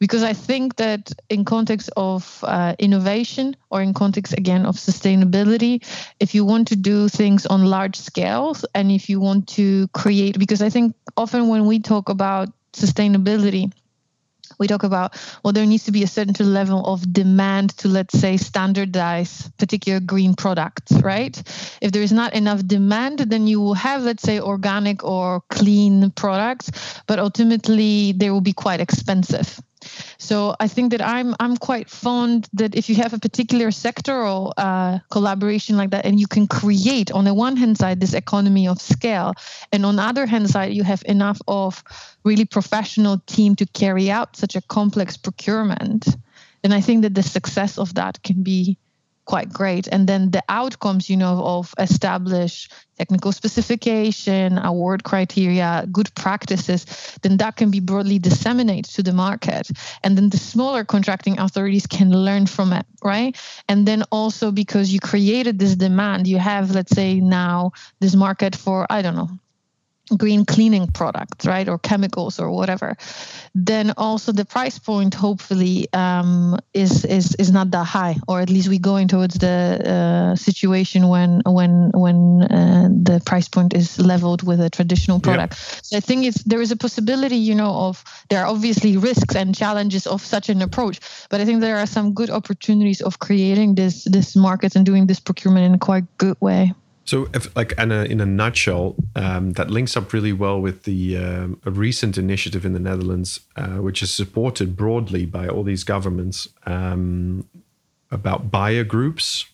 [0.00, 5.86] because I think that in context of uh, innovation or in context again of sustainability,
[6.18, 10.36] if you want to do things on large scales and if you want to create,
[10.36, 13.72] because I think often when we talk about sustainability,
[14.62, 18.16] we talk about well there needs to be a certain level of demand to let's
[18.18, 21.36] say standardize particular green products right?
[21.80, 26.12] If there is not enough demand then you will have let's say organic or clean
[26.12, 26.70] products
[27.08, 29.60] but ultimately they will be quite expensive
[30.18, 34.52] so I think that I'm I'm quite fond that if you have a particular sectoral
[34.56, 38.68] uh, collaboration like that, and you can create on the one hand side this economy
[38.68, 39.34] of scale,
[39.72, 41.82] and on the other hand side you have enough of
[42.24, 46.06] really professional team to carry out such a complex procurement,
[46.62, 48.78] then I think that the success of that can be
[49.24, 49.86] quite great.
[49.88, 56.84] And then the outcomes, you know, of established technical specification, award criteria, good practices,
[57.22, 59.68] then that can be broadly disseminated to the market.
[60.02, 63.36] And then the smaller contracting authorities can learn from it, right?
[63.68, 68.54] And then also because you created this demand, you have, let's say, now this market
[68.54, 69.30] for, I don't know,
[70.16, 72.96] green cleaning products, right, or chemicals or whatever,
[73.54, 78.50] then also the price point hopefully um, is is is not that high, or at
[78.50, 83.98] least we going towards the uh, situation when when when uh, the price point is
[83.98, 85.52] leveled with a traditional product.
[85.52, 85.84] Yep.
[85.84, 89.34] So I think it's there is a possibility, you know, of there are obviously risks
[89.34, 93.18] and challenges of such an approach, but I think there are some good opportunities of
[93.18, 96.72] creating this this market and doing this procurement in a quite good way.
[97.04, 100.84] So, if, like in a, in a nutshell, um, that links up really well with
[100.84, 105.64] the um, a recent initiative in the Netherlands, uh, which is supported broadly by all
[105.64, 107.48] these governments um,
[108.10, 109.46] about buyer groups.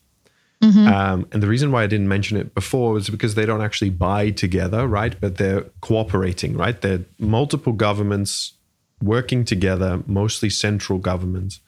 [0.60, 0.88] Mm-hmm.
[0.88, 3.90] Um, and the reason why I didn't mention it before was because they don't actually
[3.90, 5.18] buy together, right?
[5.18, 6.78] But they're cooperating, right?
[6.78, 8.54] They're multiple governments
[9.00, 11.60] working together, mostly central governments,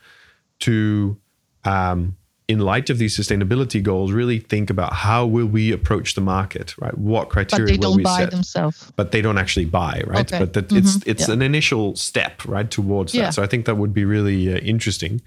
[0.61, 1.17] to
[1.65, 2.17] um,
[2.51, 6.77] in light of these sustainability goals, really think about how will we approach the market,
[6.79, 6.97] right?
[6.99, 8.33] What criteria they will we set?
[8.33, 8.93] Themselves.
[8.97, 10.27] But they don't actually buy, right?
[10.27, 10.41] Okay.
[10.41, 10.79] But that mm-hmm.
[10.79, 11.35] it's it's yeah.
[11.35, 13.27] an initial step, right, towards yeah.
[13.27, 13.35] that.
[13.35, 15.23] So I think that would be really uh, interesting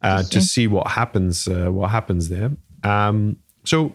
[0.00, 1.46] uh, to see what happens.
[1.46, 2.50] Uh, what happens there?
[2.84, 3.92] Um, so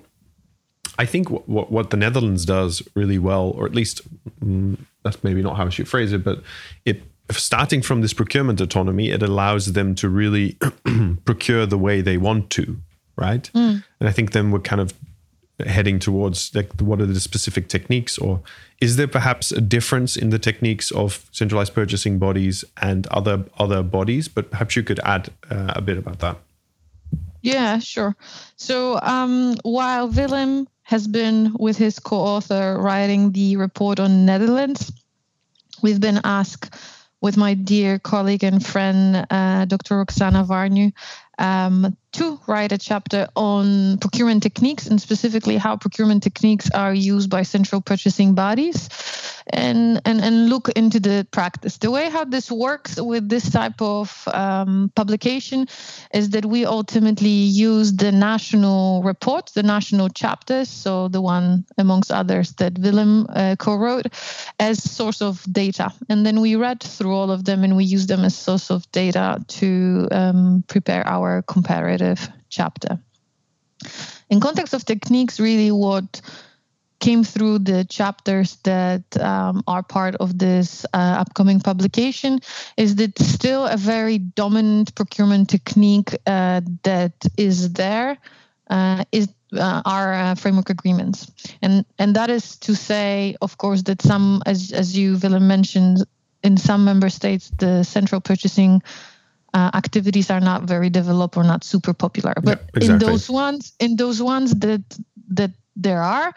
[0.99, 4.01] I think what, what, what the Netherlands does really well, or at least
[4.39, 6.43] mm, that's maybe not how I should phrase it, but
[6.85, 10.57] it starting from this procurement autonomy, it allows them to really
[11.25, 12.77] procure the way they want to,
[13.15, 13.49] right?
[13.53, 13.83] Mm.
[13.99, 14.93] And I think then we're kind of
[15.65, 18.41] heading towards like what are the specific techniques, or
[18.79, 23.83] is there perhaps a difference in the techniques of centralized purchasing bodies and other other
[23.83, 24.27] bodies?
[24.27, 26.37] But perhaps you could add uh, a bit about that.
[27.41, 28.15] Yeah, sure.
[28.55, 34.91] So um, while Willem has been with his co-author writing the report on Netherlands,
[35.81, 36.75] we've been asked
[37.21, 39.97] with my dear colleague and friend, uh, Dr.
[39.97, 40.93] Roxana Vornicu,
[41.37, 47.29] um, to write a chapter on procurement techniques and specifically how procurement techniques are used
[47.29, 48.89] by central purchasing bodies
[49.53, 51.77] and, and, and look into the practice.
[51.77, 55.67] The way how this works with this type of um, publication
[56.11, 62.11] is that we ultimately use the national reports, the national chapters, so the one amongst
[62.11, 64.07] others that Willem uh, co-wrote,
[64.59, 65.93] as source of data.
[66.09, 68.91] And then we read through all of them and we use them as source of
[68.91, 72.06] data to um, prepare our comparative
[72.49, 72.99] chapter.
[74.29, 76.21] In context of techniques, really what
[76.99, 82.39] came through the chapters that um, are part of this uh, upcoming publication
[82.75, 88.17] is that still a very dominant procurement technique uh, that is there
[88.69, 93.83] uh, is uh, our uh, framework agreements, and and that is to say, of course,
[93.83, 96.05] that some, as as you Willem mentioned,
[96.43, 98.81] in some member states, the central purchasing
[99.57, 102.33] uh, activities are not very developed or not super popular.
[102.43, 102.93] But yeah, exactly.
[102.93, 104.83] in those ones, in those ones that
[105.29, 106.33] that there are,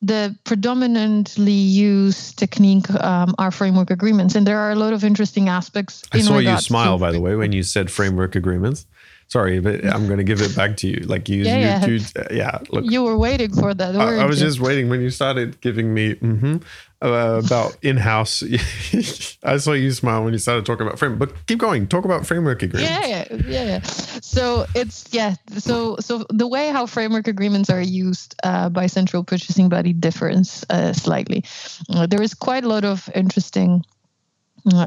[0.00, 1.60] the predominantly
[1.92, 6.02] used technique um, are framework agreements, and there are a lot of interesting aspects.
[6.12, 8.86] I saw you smile, by the way, when you said framework agreements.
[9.32, 10.98] Sorry, but I'm going to give it back to you.
[11.06, 11.86] Like you, yeah, you, yeah.
[11.86, 13.96] You, yeah look, you were waiting for that.
[13.96, 16.56] I, I was just waiting when you started giving me mm-hmm,
[17.00, 18.42] uh, about in-house.
[19.42, 21.16] I saw you smile when you started talking about frame.
[21.16, 21.86] But keep going.
[21.86, 23.08] Talk about framework agreements.
[23.08, 23.80] Yeah, yeah, yeah.
[24.20, 25.36] So it's yeah.
[25.56, 30.62] So so the way how framework agreements are used uh, by central purchasing body differs
[30.68, 31.42] uh, slightly.
[31.88, 33.82] Uh, there is quite a lot of interesting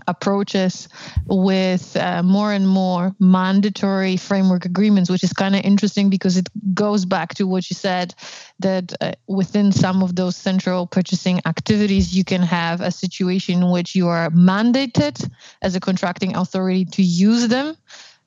[0.08, 0.88] approaches
[1.28, 6.48] with uh, more and more mandatory framework agreements, which is kind of interesting because it
[6.74, 8.16] goes back to what you said
[8.60, 13.72] that uh, within some of those central purchasing activities, you can have a situation in
[13.72, 15.30] which you are mandated
[15.62, 17.76] as a contracting authority to use them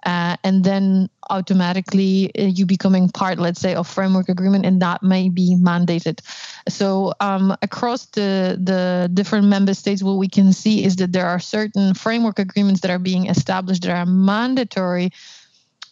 [0.05, 5.03] uh, and then automatically uh, you becoming part, let's say, of framework agreement, and that
[5.03, 6.21] may be mandated.
[6.69, 11.27] So um, across the the different member states, what we can see is that there
[11.27, 15.11] are certain framework agreements that are being established that are mandatory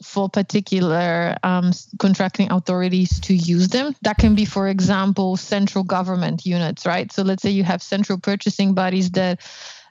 [0.03, 3.95] for particular um, contracting authorities to use them.
[4.03, 7.11] That can be, for example, central government units, right?
[7.11, 9.41] So let's say you have central purchasing bodies that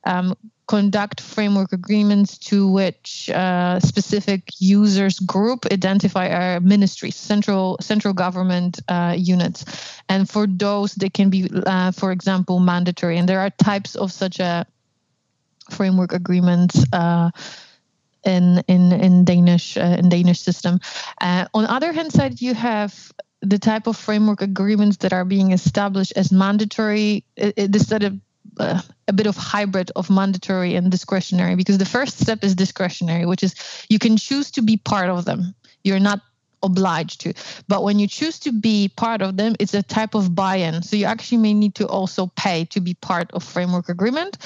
[0.05, 0.35] um,
[0.67, 8.79] conduct framework agreements to which uh, specific users group identify our ministries central central government
[8.87, 9.65] uh, units
[10.09, 14.11] and for those they can be uh, for example mandatory and there are types of
[14.11, 14.65] such a
[15.69, 17.29] framework agreements uh,
[18.23, 20.79] in in in Danish uh, in Danish system.
[21.21, 25.25] Uh, on the other hand side, you have the type of framework agreements that are
[25.25, 27.23] being established as mandatory.
[27.37, 28.19] Instead of
[28.59, 33.25] uh, a bit of hybrid of mandatory and discretionary because the first step is discretionary
[33.25, 33.55] which is
[33.89, 35.55] you can choose to be part of them.
[35.83, 36.21] You're not
[36.63, 37.33] obliged to.
[37.67, 40.81] But when you choose to be part of them it's a type of buy-in.
[40.81, 44.37] So you actually may need to also pay to be part of framework agreement.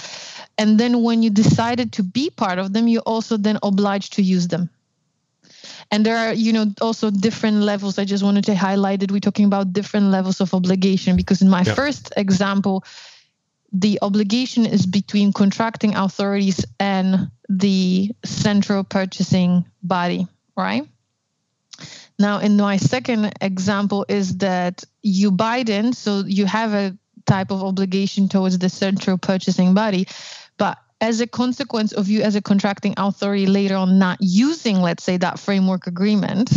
[0.57, 4.21] And then when you decided to be part of them you also then obliged to
[4.21, 4.69] use them.
[5.91, 7.97] And there are you know also different levels.
[7.97, 11.49] I just wanted to highlight that we're talking about different levels of obligation because in
[11.49, 11.73] my yeah.
[11.73, 12.83] first example
[13.71, 20.27] the obligation is between contracting authorities and the central purchasing body,
[20.57, 20.87] right?
[22.17, 27.51] Now, in my second example, is that you buy in, so you have a type
[27.51, 30.07] of obligation towards the central purchasing body,
[30.57, 35.03] but as a consequence of you as a contracting authority later on not using, let's
[35.03, 36.51] say, that framework agreement,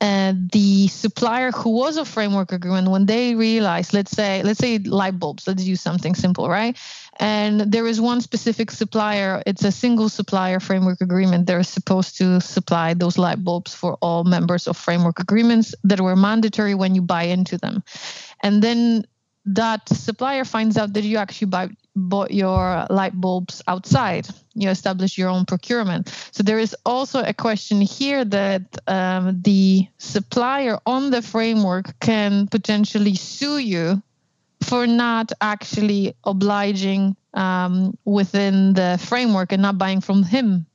[0.00, 4.78] and the supplier who was a framework agreement when they realized let's say let's say
[4.78, 6.76] light bulbs let's use something simple right?
[7.18, 11.46] And there is one specific supplier it's a single supplier framework agreement.
[11.46, 16.16] They're supposed to supply those light bulbs for all members of framework agreements that were
[16.16, 17.82] mandatory when you buy into them.
[18.42, 19.04] And then
[19.44, 21.68] that supplier finds out that you actually buy
[22.08, 24.28] bought your light bulbs outside.
[24.54, 26.08] You establish your own procurement.
[26.32, 32.46] So there is also a question here that um, the supplier on the framework can
[32.48, 34.02] potentially sue you
[34.62, 40.66] for not actually obliging um, within the framework and not buying from him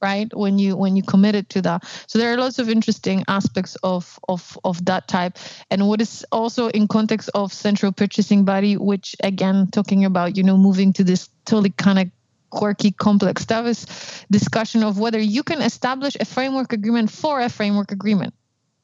[0.00, 3.76] right when you when you committed to that so there are lots of interesting aspects
[3.82, 5.38] of of of that type
[5.70, 10.42] and what is also in context of central purchasing body which again talking about you
[10.42, 12.10] know moving to this totally kind of
[12.50, 13.86] quirky complex stuff is
[14.30, 18.32] discussion of whether you can establish a framework agreement for a framework agreement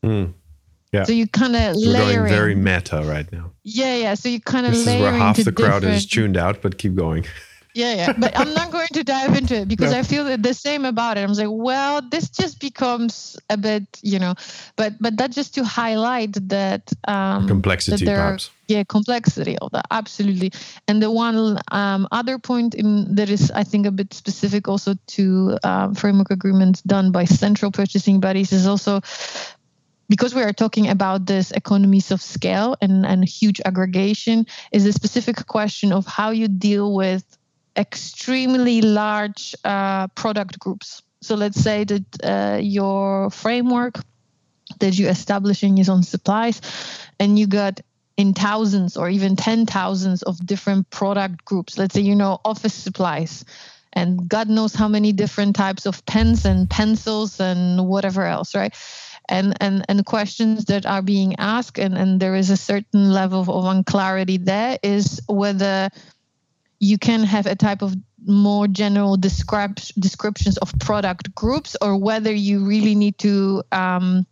[0.03, 0.33] mm.
[0.93, 1.03] Yeah.
[1.03, 3.51] So you kind of so We're going very meta right now.
[3.65, 4.15] Yeah, yeah.
[4.15, 6.95] So you kind of this is where half the crowd is tuned out, but keep
[6.95, 7.27] going.
[7.75, 8.13] yeah yeah.
[8.13, 9.99] But i'm not going to dive into it because no.
[9.99, 11.23] i feel the same about it.
[11.23, 14.35] I'm like well this just becomes a bit you know
[14.77, 19.71] but but that just to highlight that um complexity that perhaps are, yeah complexity of
[19.73, 20.53] that absolutely.
[20.89, 24.95] And the one um, other point in that is i think a bit specific also
[25.19, 29.01] to um, framework agreements done by central purchasing bodies is also
[30.09, 34.93] because we are talking about this economies of scale and, and huge aggregation is a
[34.93, 37.25] specific question of how you deal with
[37.77, 41.03] extremely large uh, product groups.
[41.23, 44.01] So let's say that uh, your framework
[44.81, 46.61] that you're establishing is on supplies,
[47.19, 47.81] and you got
[48.17, 51.79] in thousands or even ten thousands of different product groups.
[51.79, 53.45] Let's say you know office supplies,
[53.93, 58.75] and God knows how many different types of pens and pencils and whatever else, right?
[59.29, 63.41] and and and questions that are being asked and and there is a certain level
[63.41, 65.89] of unclarity there is whether
[66.85, 67.95] you can have a type of
[68.27, 74.27] more general descriptions of product groups or whether you really need to um,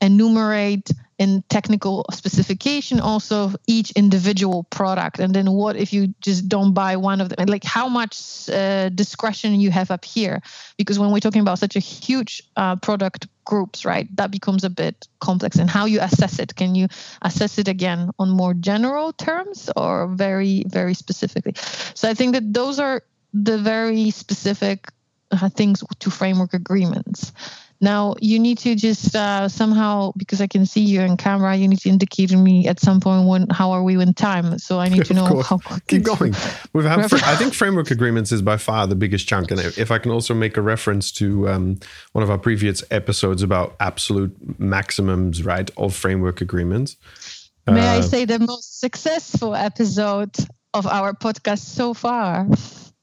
[0.00, 5.18] enumerate in technical specification also each individual product?
[5.18, 7.46] And then what if you just don't buy one of them?
[7.46, 10.42] Like how much uh, discretion you have up here?
[10.76, 14.70] Because when we're talking about such a huge uh, product groups right that becomes a
[14.70, 15.56] bit complex.
[15.56, 16.54] And how you assess it?
[16.54, 16.88] Can you
[17.22, 21.54] assess it again on more general terms or very very specifically?
[21.94, 24.88] So i think that those are the very specific
[25.30, 27.32] uh, things to framework agreements
[27.80, 31.54] now you need to just uh, somehow because I can see you in camera.
[31.54, 34.58] You need to indicate to me at some point when how are we in time.
[34.58, 35.58] So I need to know how.
[35.88, 36.34] Keep going.
[36.72, 37.12] We've had.
[37.12, 40.34] I think framework agreements is by far the biggest chunk, and if I can also
[40.34, 41.78] make a reference to um,
[42.12, 46.96] one of our previous episodes about absolute maximums, right, of framework agreements.
[47.66, 50.36] May uh, I say the most successful episode
[50.72, 52.46] of our podcast so far?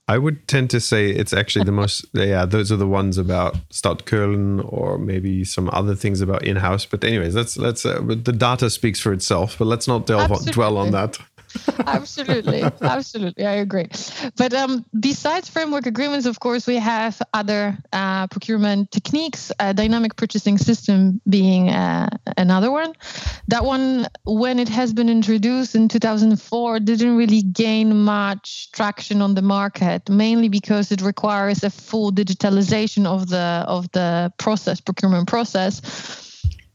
[0.08, 3.56] I would tend to say it's actually the most, yeah, those are the ones about
[3.70, 6.86] Stadtköln or maybe some other things about in house.
[6.86, 10.44] But, anyways, let's, let's, uh, the data speaks for itself, but let's not delve on,
[10.46, 11.18] dwell on that
[11.88, 12.64] absolutely.
[12.82, 13.46] Absolutely.
[13.46, 13.88] I agree.
[14.38, 20.16] But um, besides framework agreements of course we have other uh, procurement techniques uh, dynamic
[20.16, 22.94] purchasing system being uh, another one.
[23.48, 29.36] That one when it has been introduced in 2004 didn't really gain much traction on
[29.36, 35.28] the market mainly because it requires a full digitalization of the of the process procurement
[35.28, 36.23] process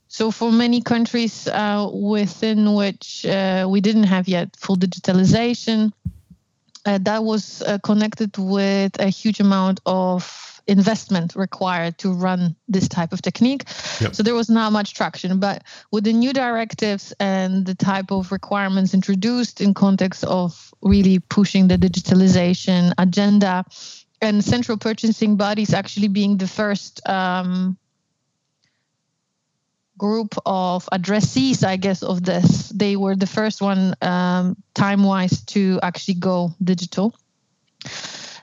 [0.09, 5.93] so, for many countries uh, within which uh, we didn't have yet full digitalization,
[6.87, 12.89] uh, that was uh, connected with a huge amount of investment required to run this
[12.89, 13.65] type of technique.
[14.01, 14.15] Yep.
[14.15, 15.39] So, there was not much traction.
[15.41, 21.19] But with the new directives and the type of requirements introduced in context of really
[21.19, 23.67] pushing the digitalization agenda,
[24.21, 27.79] and central purchasing bodies actually being the first um,
[29.99, 32.69] group of addressees, I guess, of this.
[32.71, 37.15] They were the first one, um, time wise, to actually go digital.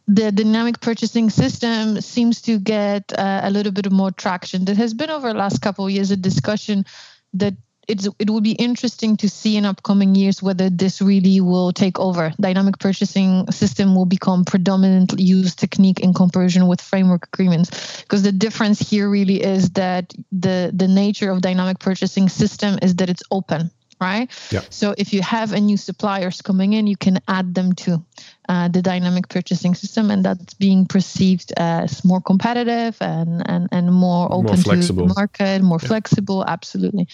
[0.07, 4.65] The dynamic purchasing system seems to get uh, a little bit more traction.
[4.65, 6.85] There has been over the last couple of years a discussion
[7.33, 7.55] that
[7.87, 11.99] it's, it will be interesting to see in upcoming years whether this really will take
[11.99, 12.31] over.
[12.39, 18.01] Dynamic purchasing system will become predominantly used technique in comparison with framework agreements.
[18.01, 22.95] Because the difference here really is that the the nature of dynamic purchasing system is
[22.95, 24.29] that it's open right?
[24.51, 24.61] Yeah.
[24.69, 28.03] So if you have a new suppliers coming in, you can add them to
[28.49, 33.93] uh, the dynamic purchasing system, and that's being perceived as more competitive and and and
[33.93, 35.87] more open more to the market, more yeah.
[35.87, 36.43] flexible.
[36.45, 37.07] Absolutely,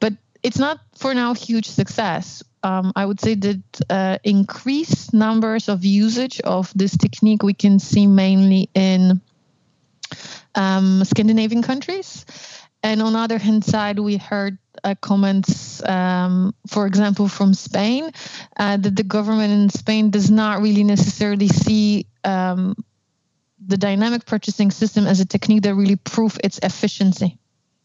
[0.00, 2.42] but it's not for now huge success.
[2.64, 7.78] Um, I would say that uh, increased numbers of usage of this technique we can
[7.80, 9.20] see mainly in
[10.54, 12.24] um, Scandinavian countries.
[12.82, 18.10] And on the other hand side, we heard uh, comments, um, for example, from Spain,
[18.56, 22.74] uh, that the government in Spain does not really necessarily see um,
[23.64, 27.38] the dynamic purchasing system as a technique that really prove its efficiency.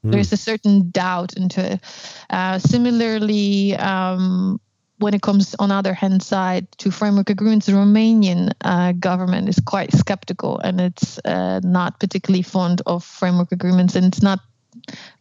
[0.03, 0.11] Mm.
[0.11, 1.81] There's a certain doubt into it.
[2.29, 4.59] Uh, similarly, um,
[4.99, 9.59] when it comes on other hand side to framework agreements, the Romanian uh, government is
[9.59, 14.39] quite skeptical and it's uh, not particularly fond of framework agreements and it's not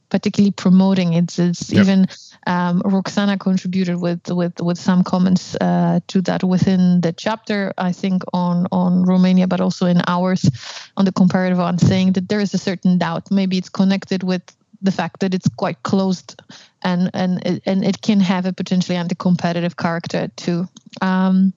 [0.09, 1.39] particularly promoting it.
[1.39, 1.83] It's yep.
[1.83, 2.07] even
[2.47, 7.73] um, Roxana contributed with with with some comments uh, to that within the chapter.
[7.79, 10.49] I think on on Romania, but also in ours
[10.97, 13.31] on the comparative one, saying that there is a certain doubt.
[13.31, 14.43] Maybe it's connected with
[14.83, 16.41] the fact that it's quite closed
[16.83, 20.69] and and and it can have a potentially anti-competitive character too.
[21.01, 21.53] Um,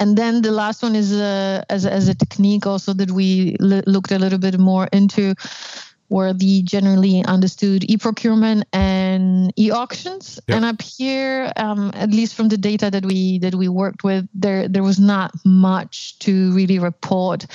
[0.00, 3.82] and then the last one is a, as, as a technique also that we l-
[3.86, 5.34] looked a little bit more into
[6.14, 10.38] were the generally understood e-procurement and e-auctions.
[10.46, 10.56] Yep.
[10.56, 14.28] And up here, um, at least from the data that we that we worked with,
[14.32, 17.46] there there was not much to really report.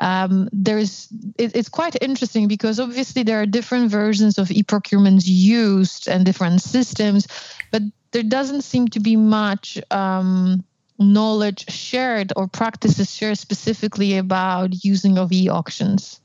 [0.00, 6.06] Um, there's it, it's quite interesting because obviously there are different versions of e-procurements used
[6.06, 7.26] and different systems,
[7.72, 7.82] but
[8.12, 9.80] there doesn't seem to be much.
[9.90, 10.62] Um,
[10.96, 16.20] knowledge shared or practices shared specifically about using of e-auctions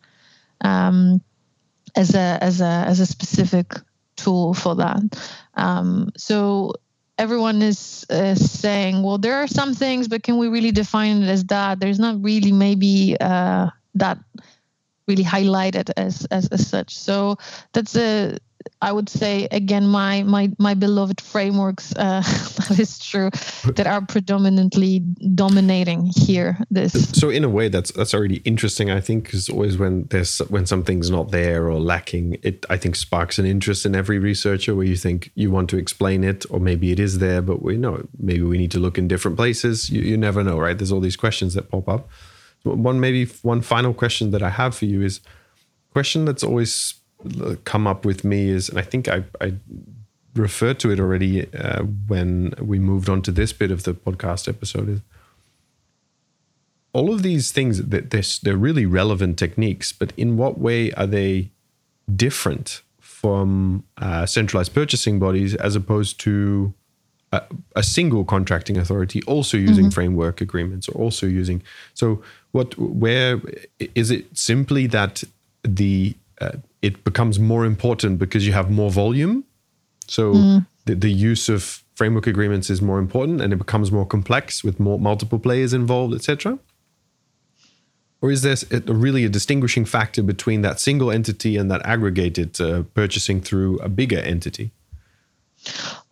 [0.61, 1.21] um,
[1.95, 3.73] as a as a as a specific
[4.15, 5.01] tool for that.
[5.55, 6.73] Um, so
[7.17, 11.43] everyone is saying, well, there are some things, but can we really define it as
[11.45, 11.79] that?
[11.79, 14.17] There's not really maybe uh, that
[15.07, 16.97] really highlighted as, as as such.
[16.97, 17.37] So
[17.73, 18.37] that's a
[18.82, 22.21] I would say again my my my beloved frameworks uh,
[22.67, 23.30] that is true
[23.75, 24.99] that are predominantly
[25.36, 26.57] dominating here.
[26.71, 28.89] This so in a way that's that's already interesting.
[28.89, 32.95] I think because always when there's when something's not there or lacking, it I think
[32.95, 36.59] sparks an interest in every researcher where you think you want to explain it or
[36.59, 39.89] maybe it is there, but we know maybe we need to look in different places.
[39.89, 40.77] You, you never know, right?
[40.77, 42.09] There's all these questions that pop up.
[42.63, 45.19] One maybe one final question that I have for you is
[45.91, 46.98] question that's always
[47.65, 49.53] come up with me is, and I think I, I
[50.36, 54.47] referred to it already uh, when we moved on to this bit of the podcast
[54.47, 55.01] episode, is
[56.93, 61.07] all of these things that they're, they're really relevant techniques, but in what way are
[61.07, 61.51] they
[62.15, 66.74] different from uh, centralized purchasing bodies as opposed to
[67.32, 67.41] a,
[67.76, 69.91] a single contracting authority also using mm-hmm.
[69.91, 71.61] framework agreements or also using
[71.93, 73.39] so what where
[73.93, 75.24] is it simply that
[75.63, 79.43] the uh, it becomes more important because you have more volume.
[80.07, 80.65] So mm.
[80.85, 84.79] the, the use of framework agreements is more important and it becomes more complex with
[84.79, 86.57] more multiple players involved, etc.
[88.21, 92.59] Or is there a, really a distinguishing factor between that single entity and that aggregated
[92.59, 94.71] uh, purchasing through a bigger entity?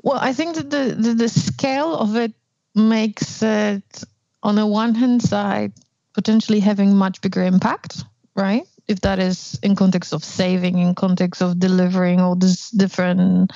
[0.03, 2.33] Well, I think that the, the, the scale of it
[2.75, 4.03] makes it,
[4.43, 5.73] on the one hand side,
[6.13, 8.03] potentially having much bigger impact,
[8.35, 8.65] right?
[8.87, 13.51] If that is in context of saving, in context of delivering all these different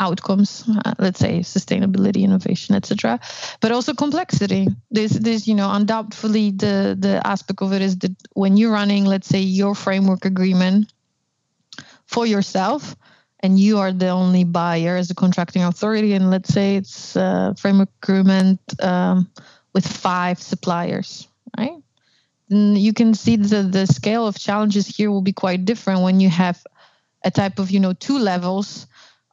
[0.00, 3.18] outcomes uh, let's say sustainability innovation etc
[3.60, 4.66] but also complexity.
[4.90, 9.04] This this you know undoubtedly the the aspect of it is that when you're running
[9.04, 10.92] let's say your framework agreement
[12.06, 12.96] for yourself
[13.40, 17.54] and you are the only buyer as a contracting authority and let's say it's a
[17.58, 19.30] framework agreement um,
[19.74, 21.28] with five suppliers
[22.48, 26.28] you can see the, the scale of challenges here will be quite different when you
[26.28, 26.62] have
[27.24, 28.86] a type of you know two levels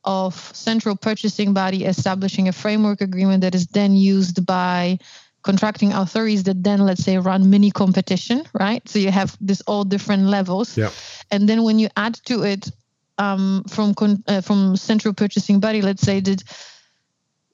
[0.04, 4.98] of central purchasing body establishing a framework agreement that is then used by
[5.44, 9.84] contracting authorities that then let's say run mini competition right so you have this all
[9.84, 10.90] different levels yeah.
[11.32, 12.72] and then when you add to it
[13.18, 13.94] um, from
[14.28, 16.44] uh, from central purchasing body let's say that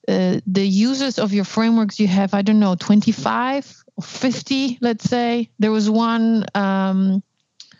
[0.08, 5.50] uh, the users of your frameworks you have i don't know 25 50, let's say.
[5.60, 7.24] There was one um,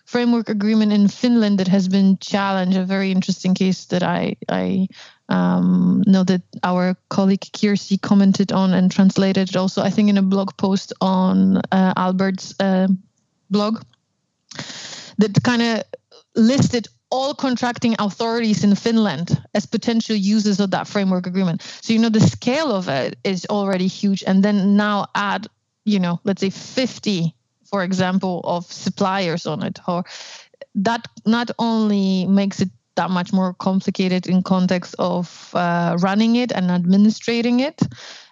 [0.06, 4.88] framework agreement in Finland that has been challenged, a very interesting case that I, I
[5.30, 10.18] um, know that our colleague Kirsi commented on and translated it also, I think, in
[10.18, 12.88] a blog post on uh, Albert's uh,
[13.50, 13.84] blog
[15.18, 15.84] that kind of
[16.36, 21.62] listed all contracting authorities in Finland as potential users of that framework agreement.
[21.82, 25.48] So you know the scale of it is already huge, and then now add
[25.88, 27.34] you know let's say 50
[27.66, 30.04] for example of suppliers on it or
[30.76, 36.52] that not only makes it that much more complicated in context of uh, running it
[36.52, 37.82] and administrating it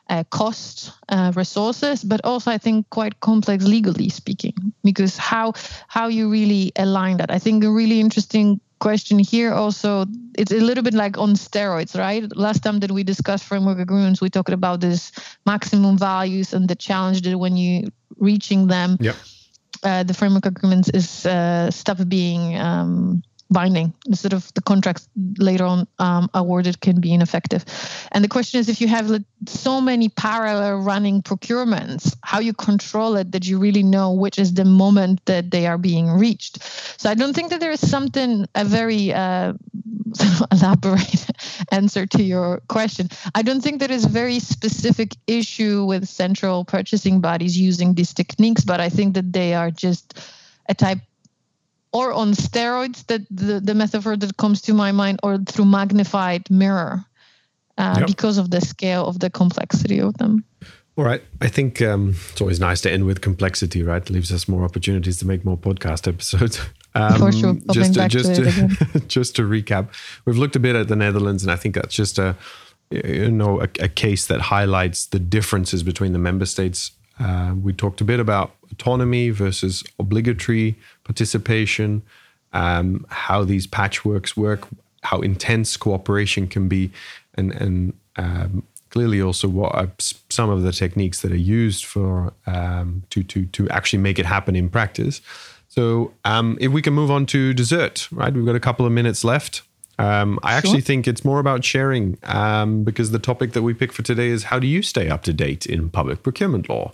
[0.09, 4.53] uh, cost uh, resources but also i think quite complex legally speaking
[4.83, 5.53] because how
[5.87, 7.31] how you really align that.
[7.31, 10.05] I think a really interesting question here also
[10.37, 14.21] it's a little bit like on steroids right last time that we discussed framework agreements
[14.21, 15.11] we talked about this
[15.45, 19.15] maximum values and the challenge that when you reaching them yep.
[19.83, 23.93] uh, the framework agreements is uh, stop being um, binding.
[24.07, 27.63] Instead of the contracts later on um, awarded can be ineffective.
[28.11, 33.15] And the question is if you have so many parallel running procurements how you control
[33.15, 36.63] it that you really know which is the moment that they are being reached.
[36.99, 39.53] So i don't think that there is something a very uh,
[40.51, 41.27] elaborate
[41.71, 43.09] answer to your question.
[43.35, 48.13] I don't think there is a very specific issue with central purchasing bodies using these
[48.13, 50.19] techniques but i think that they are just
[50.69, 50.99] a type
[51.95, 56.49] or on steroids that the, the metaphor that comes to my mind or through magnified
[56.49, 57.03] mirror
[57.77, 58.07] uh, yep.
[58.07, 60.43] because of the scale of the complexity of them.
[60.97, 61.21] All right.
[61.41, 64.01] I think um, it's always nice to end with complexity right?
[64.01, 66.59] It leaves us more opportunities to make more podcast episodes.
[66.93, 67.55] Um, For sure.
[67.71, 69.89] just to, just to, just to recap
[70.25, 72.37] we've looked a bit at the netherlands and i think that's just a
[72.91, 76.91] you know a, a case that highlights the differences between the member states.
[77.19, 82.01] Uh, we talked a bit about autonomy versus obligatory participation,
[82.53, 84.67] um, how these patchworks work,
[85.03, 86.91] how intense cooperation can be,
[87.35, 89.91] and and um, clearly also what are
[90.29, 94.25] some of the techniques that are used for um, to to to actually make it
[94.25, 95.21] happen in practice.
[95.67, 98.33] So um, if we can move on to dessert, right?
[98.33, 99.61] We've got a couple of minutes left.
[99.97, 100.87] Um, I actually sure.
[100.87, 104.43] think it's more about sharing um, because the topic that we picked for today is
[104.43, 106.91] how do you stay up to date in public procurement law?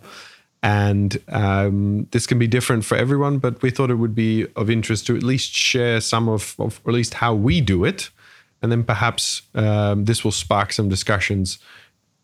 [0.64, 4.70] And um, this can be different for everyone, but we thought it would be of
[4.70, 8.12] interest to at least share some of, of or at least how we do it.
[8.62, 11.58] and then perhaps um, this will spark some discussions,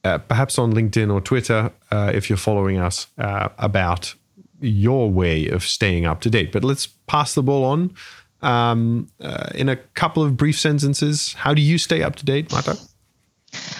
[0.03, 4.13] uh, perhaps on LinkedIn or Twitter, uh, if you're following us, uh, about
[4.61, 6.51] your way of staying up to date.
[6.51, 7.93] But let's pass the ball on
[8.41, 11.33] um, uh, in a couple of brief sentences.
[11.33, 12.77] How do you stay up to date, Marta?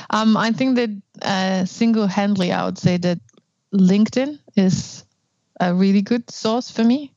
[0.10, 0.90] Um, I think that
[1.22, 3.20] uh, single-handedly, I would say that
[3.74, 5.04] LinkedIn is
[5.60, 7.14] a really good source for me.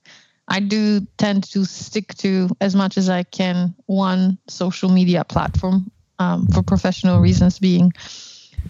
[0.48, 5.90] I do tend to stick to as much as I can one social media platform
[6.18, 7.92] um, for professional reasons, being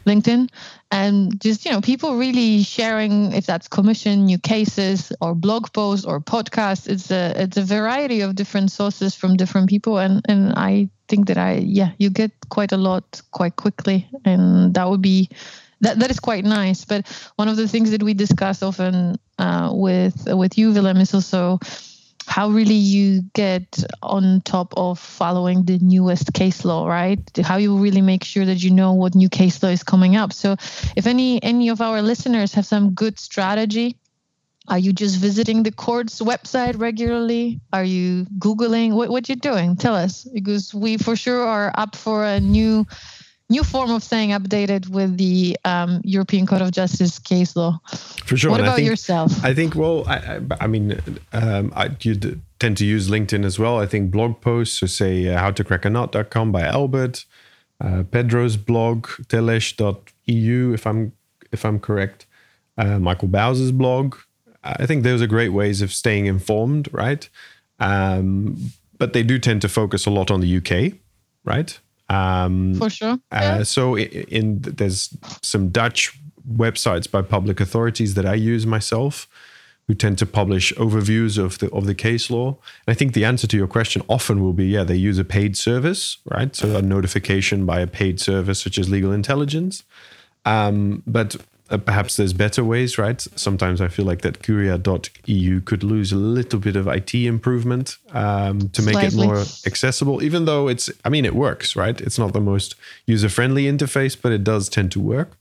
[0.06, 0.50] LinkedIn,
[0.90, 6.06] and just you know people really sharing if that's commission, new cases, or blog posts
[6.06, 6.86] or podcasts.
[6.86, 11.26] It's a it's a variety of different sources from different people, and and I think
[11.28, 15.28] that I yeah you get quite a lot quite quickly, and that would be
[15.80, 16.84] that that is quite nice.
[16.84, 17.06] But
[17.36, 21.58] one of the things that we discuss often uh, with with you, Willem, is also
[22.26, 27.18] how really you get on top of following the newest case law, right?
[27.42, 30.32] How you really make sure that you know what new case law is coming up.
[30.32, 30.56] So,
[30.96, 33.96] if any any of our listeners have some good strategy
[34.68, 37.60] are you just visiting the court's website regularly?
[37.72, 38.92] Are you Googling?
[38.92, 39.74] What, what you doing?
[39.76, 42.86] Tell us, because we for sure are up for a new
[43.51, 47.80] new form of staying updated with the um, European Court of Justice case law.
[48.24, 48.53] For sure.
[48.53, 49.44] What and about I think, yourself?
[49.44, 51.01] I think, well, I, I, mean,
[51.32, 53.78] um, I you tend to use LinkedIn as well.
[53.78, 57.26] I think blog posts, so say uh, howtocrackanut.com by Albert,
[57.80, 61.12] uh, Pedro's blog, telles.eu, if I'm,
[61.53, 62.26] if I'm correct,
[62.78, 64.16] uh, Michael Bowsher's blog.
[64.62, 67.28] I think those are great ways of staying informed, right?
[67.78, 70.98] Um, but they do tend to focus a lot on the UK,
[71.44, 71.78] right?
[72.11, 73.18] Um, For sure.
[73.30, 76.12] Uh, So in, in, there's some Dutch
[76.56, 79.28] websites by public authorities that I use myself,
[79.86, 82.48] who tend to publish overviews of the of the case law.
[82.86, 85.24] And I think the answer to your question often will be yeah, they use a
[85.24, 86.54] paid service, right?
[86.54, 89.84] So a notification by a paid service such as Legal Intelligence.
[90.44, 91.36] Um, but
[91.70, 93.20] uh, perhaps there's better ways, right?
[93.36, 98.68] Sometimes I feel like that Curia.eu could lose a little bit of IT improvement um,
[98.70, 99.24] to make Slightly.
[99.24, 102.00] it more accessible, even though it's, I mean, it works, right?
[102.00, 102.74] It's not the most
[103.06, 105.36] user friendly interface, but it does tend to work.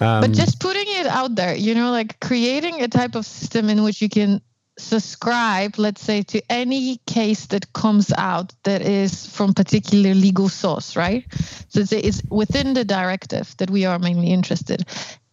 [0.00, 3.68] Um, but just putting it out there, you know, like creating a type of system
[3.68, 4.40] in which you can
[4.78, 10.94] subscribe, let's say, to any case that comes out that is from particular legal source,
[10.94, 11.24] right?
[11.68, 14.84] So it's, it's within the directive that we are mainly interested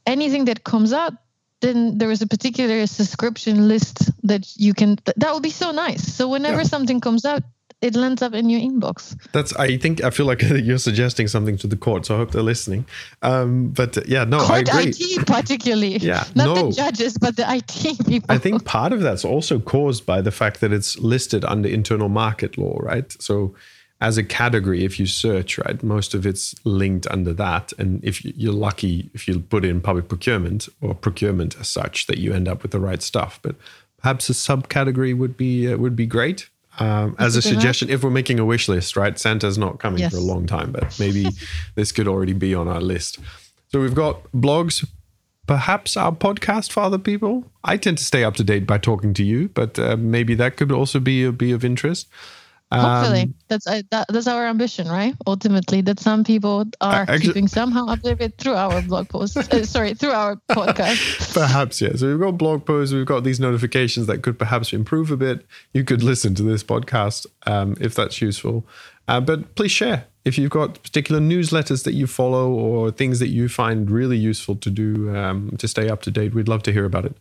[0.10, 1.14] anything that comes out
[1.62, 6.04] then there is a particular subscription list that you can that would be so nice.
[6.16, 6.64] So whenever yeah.
[6.64, 7.44] something comes out
[7.82, 9.16] it lands up in your inbox.
[9.32, 12.32] That's i think i feel like you're suggesting something to the court so i hope
[12.32, 12.86] they're listening.
[13.22, 15.98] Um, but uh, yeah no court i agree it particularly.
[15.98, 16.56] Yeah not no.
[16.56, 18.28] the judges but the it people.
[18.30, 22.10] I think part of that's also caused by the fact that it's listed under internal
[22.10, 23.10] market law right?
[23.22, 23.56] So
[24.02, 27.74] as a category, if you search, right, most of it's linked under that.
[27.78, 32.18] And if you're lucky, if you put in public procurement or procurement as such, that
[32.18, 33.40] you end up with the right stuff.
[33.42, 33.56] But
[33.98, 36.50] perhaps a subcategory would be uh, would be great.
[36.80, 39.20] Um, as a suggestion, if we're making a wish list, right?
[39.20, 40.14] Santa's not coming yes.
[40.14, 41.28] for a long time, but maybe
[41.76, 43.20] this could already be on our list.
[43.68, 44.88] So we've got blogs,
[45.46, 47.52] perhaps our podcast for other people.
[47.66, 50.56] I tend to stay up to date by talking to you, but uh, maybe that
[50.56, 52.08] could also be be of interest.
[52.72, 55.16] Hopefully, um, that's uh, that, that's our ambition, right?
[55.26, 59.36] Ultimately, that some people are actually, keeping somehow updated through our blog posts.
[59.38, 61.34] uh, sorry, through our podcast.
[61.40, 61.96] perhaps, yeah.
[61.96, 65.48] So we've got blog posts, we've got these notifications that could perhaps improve a bit.
[65.74, 68.68] You could listen to this podcast um, if that's useful.
[69.08, 73.30] Uh, but please share if you've got particular newsletters that you follow or things that
[73.30, 76.36] you find really useful to do um, to stay up to date.
[76.36, 77.16] We'd love to hear about it.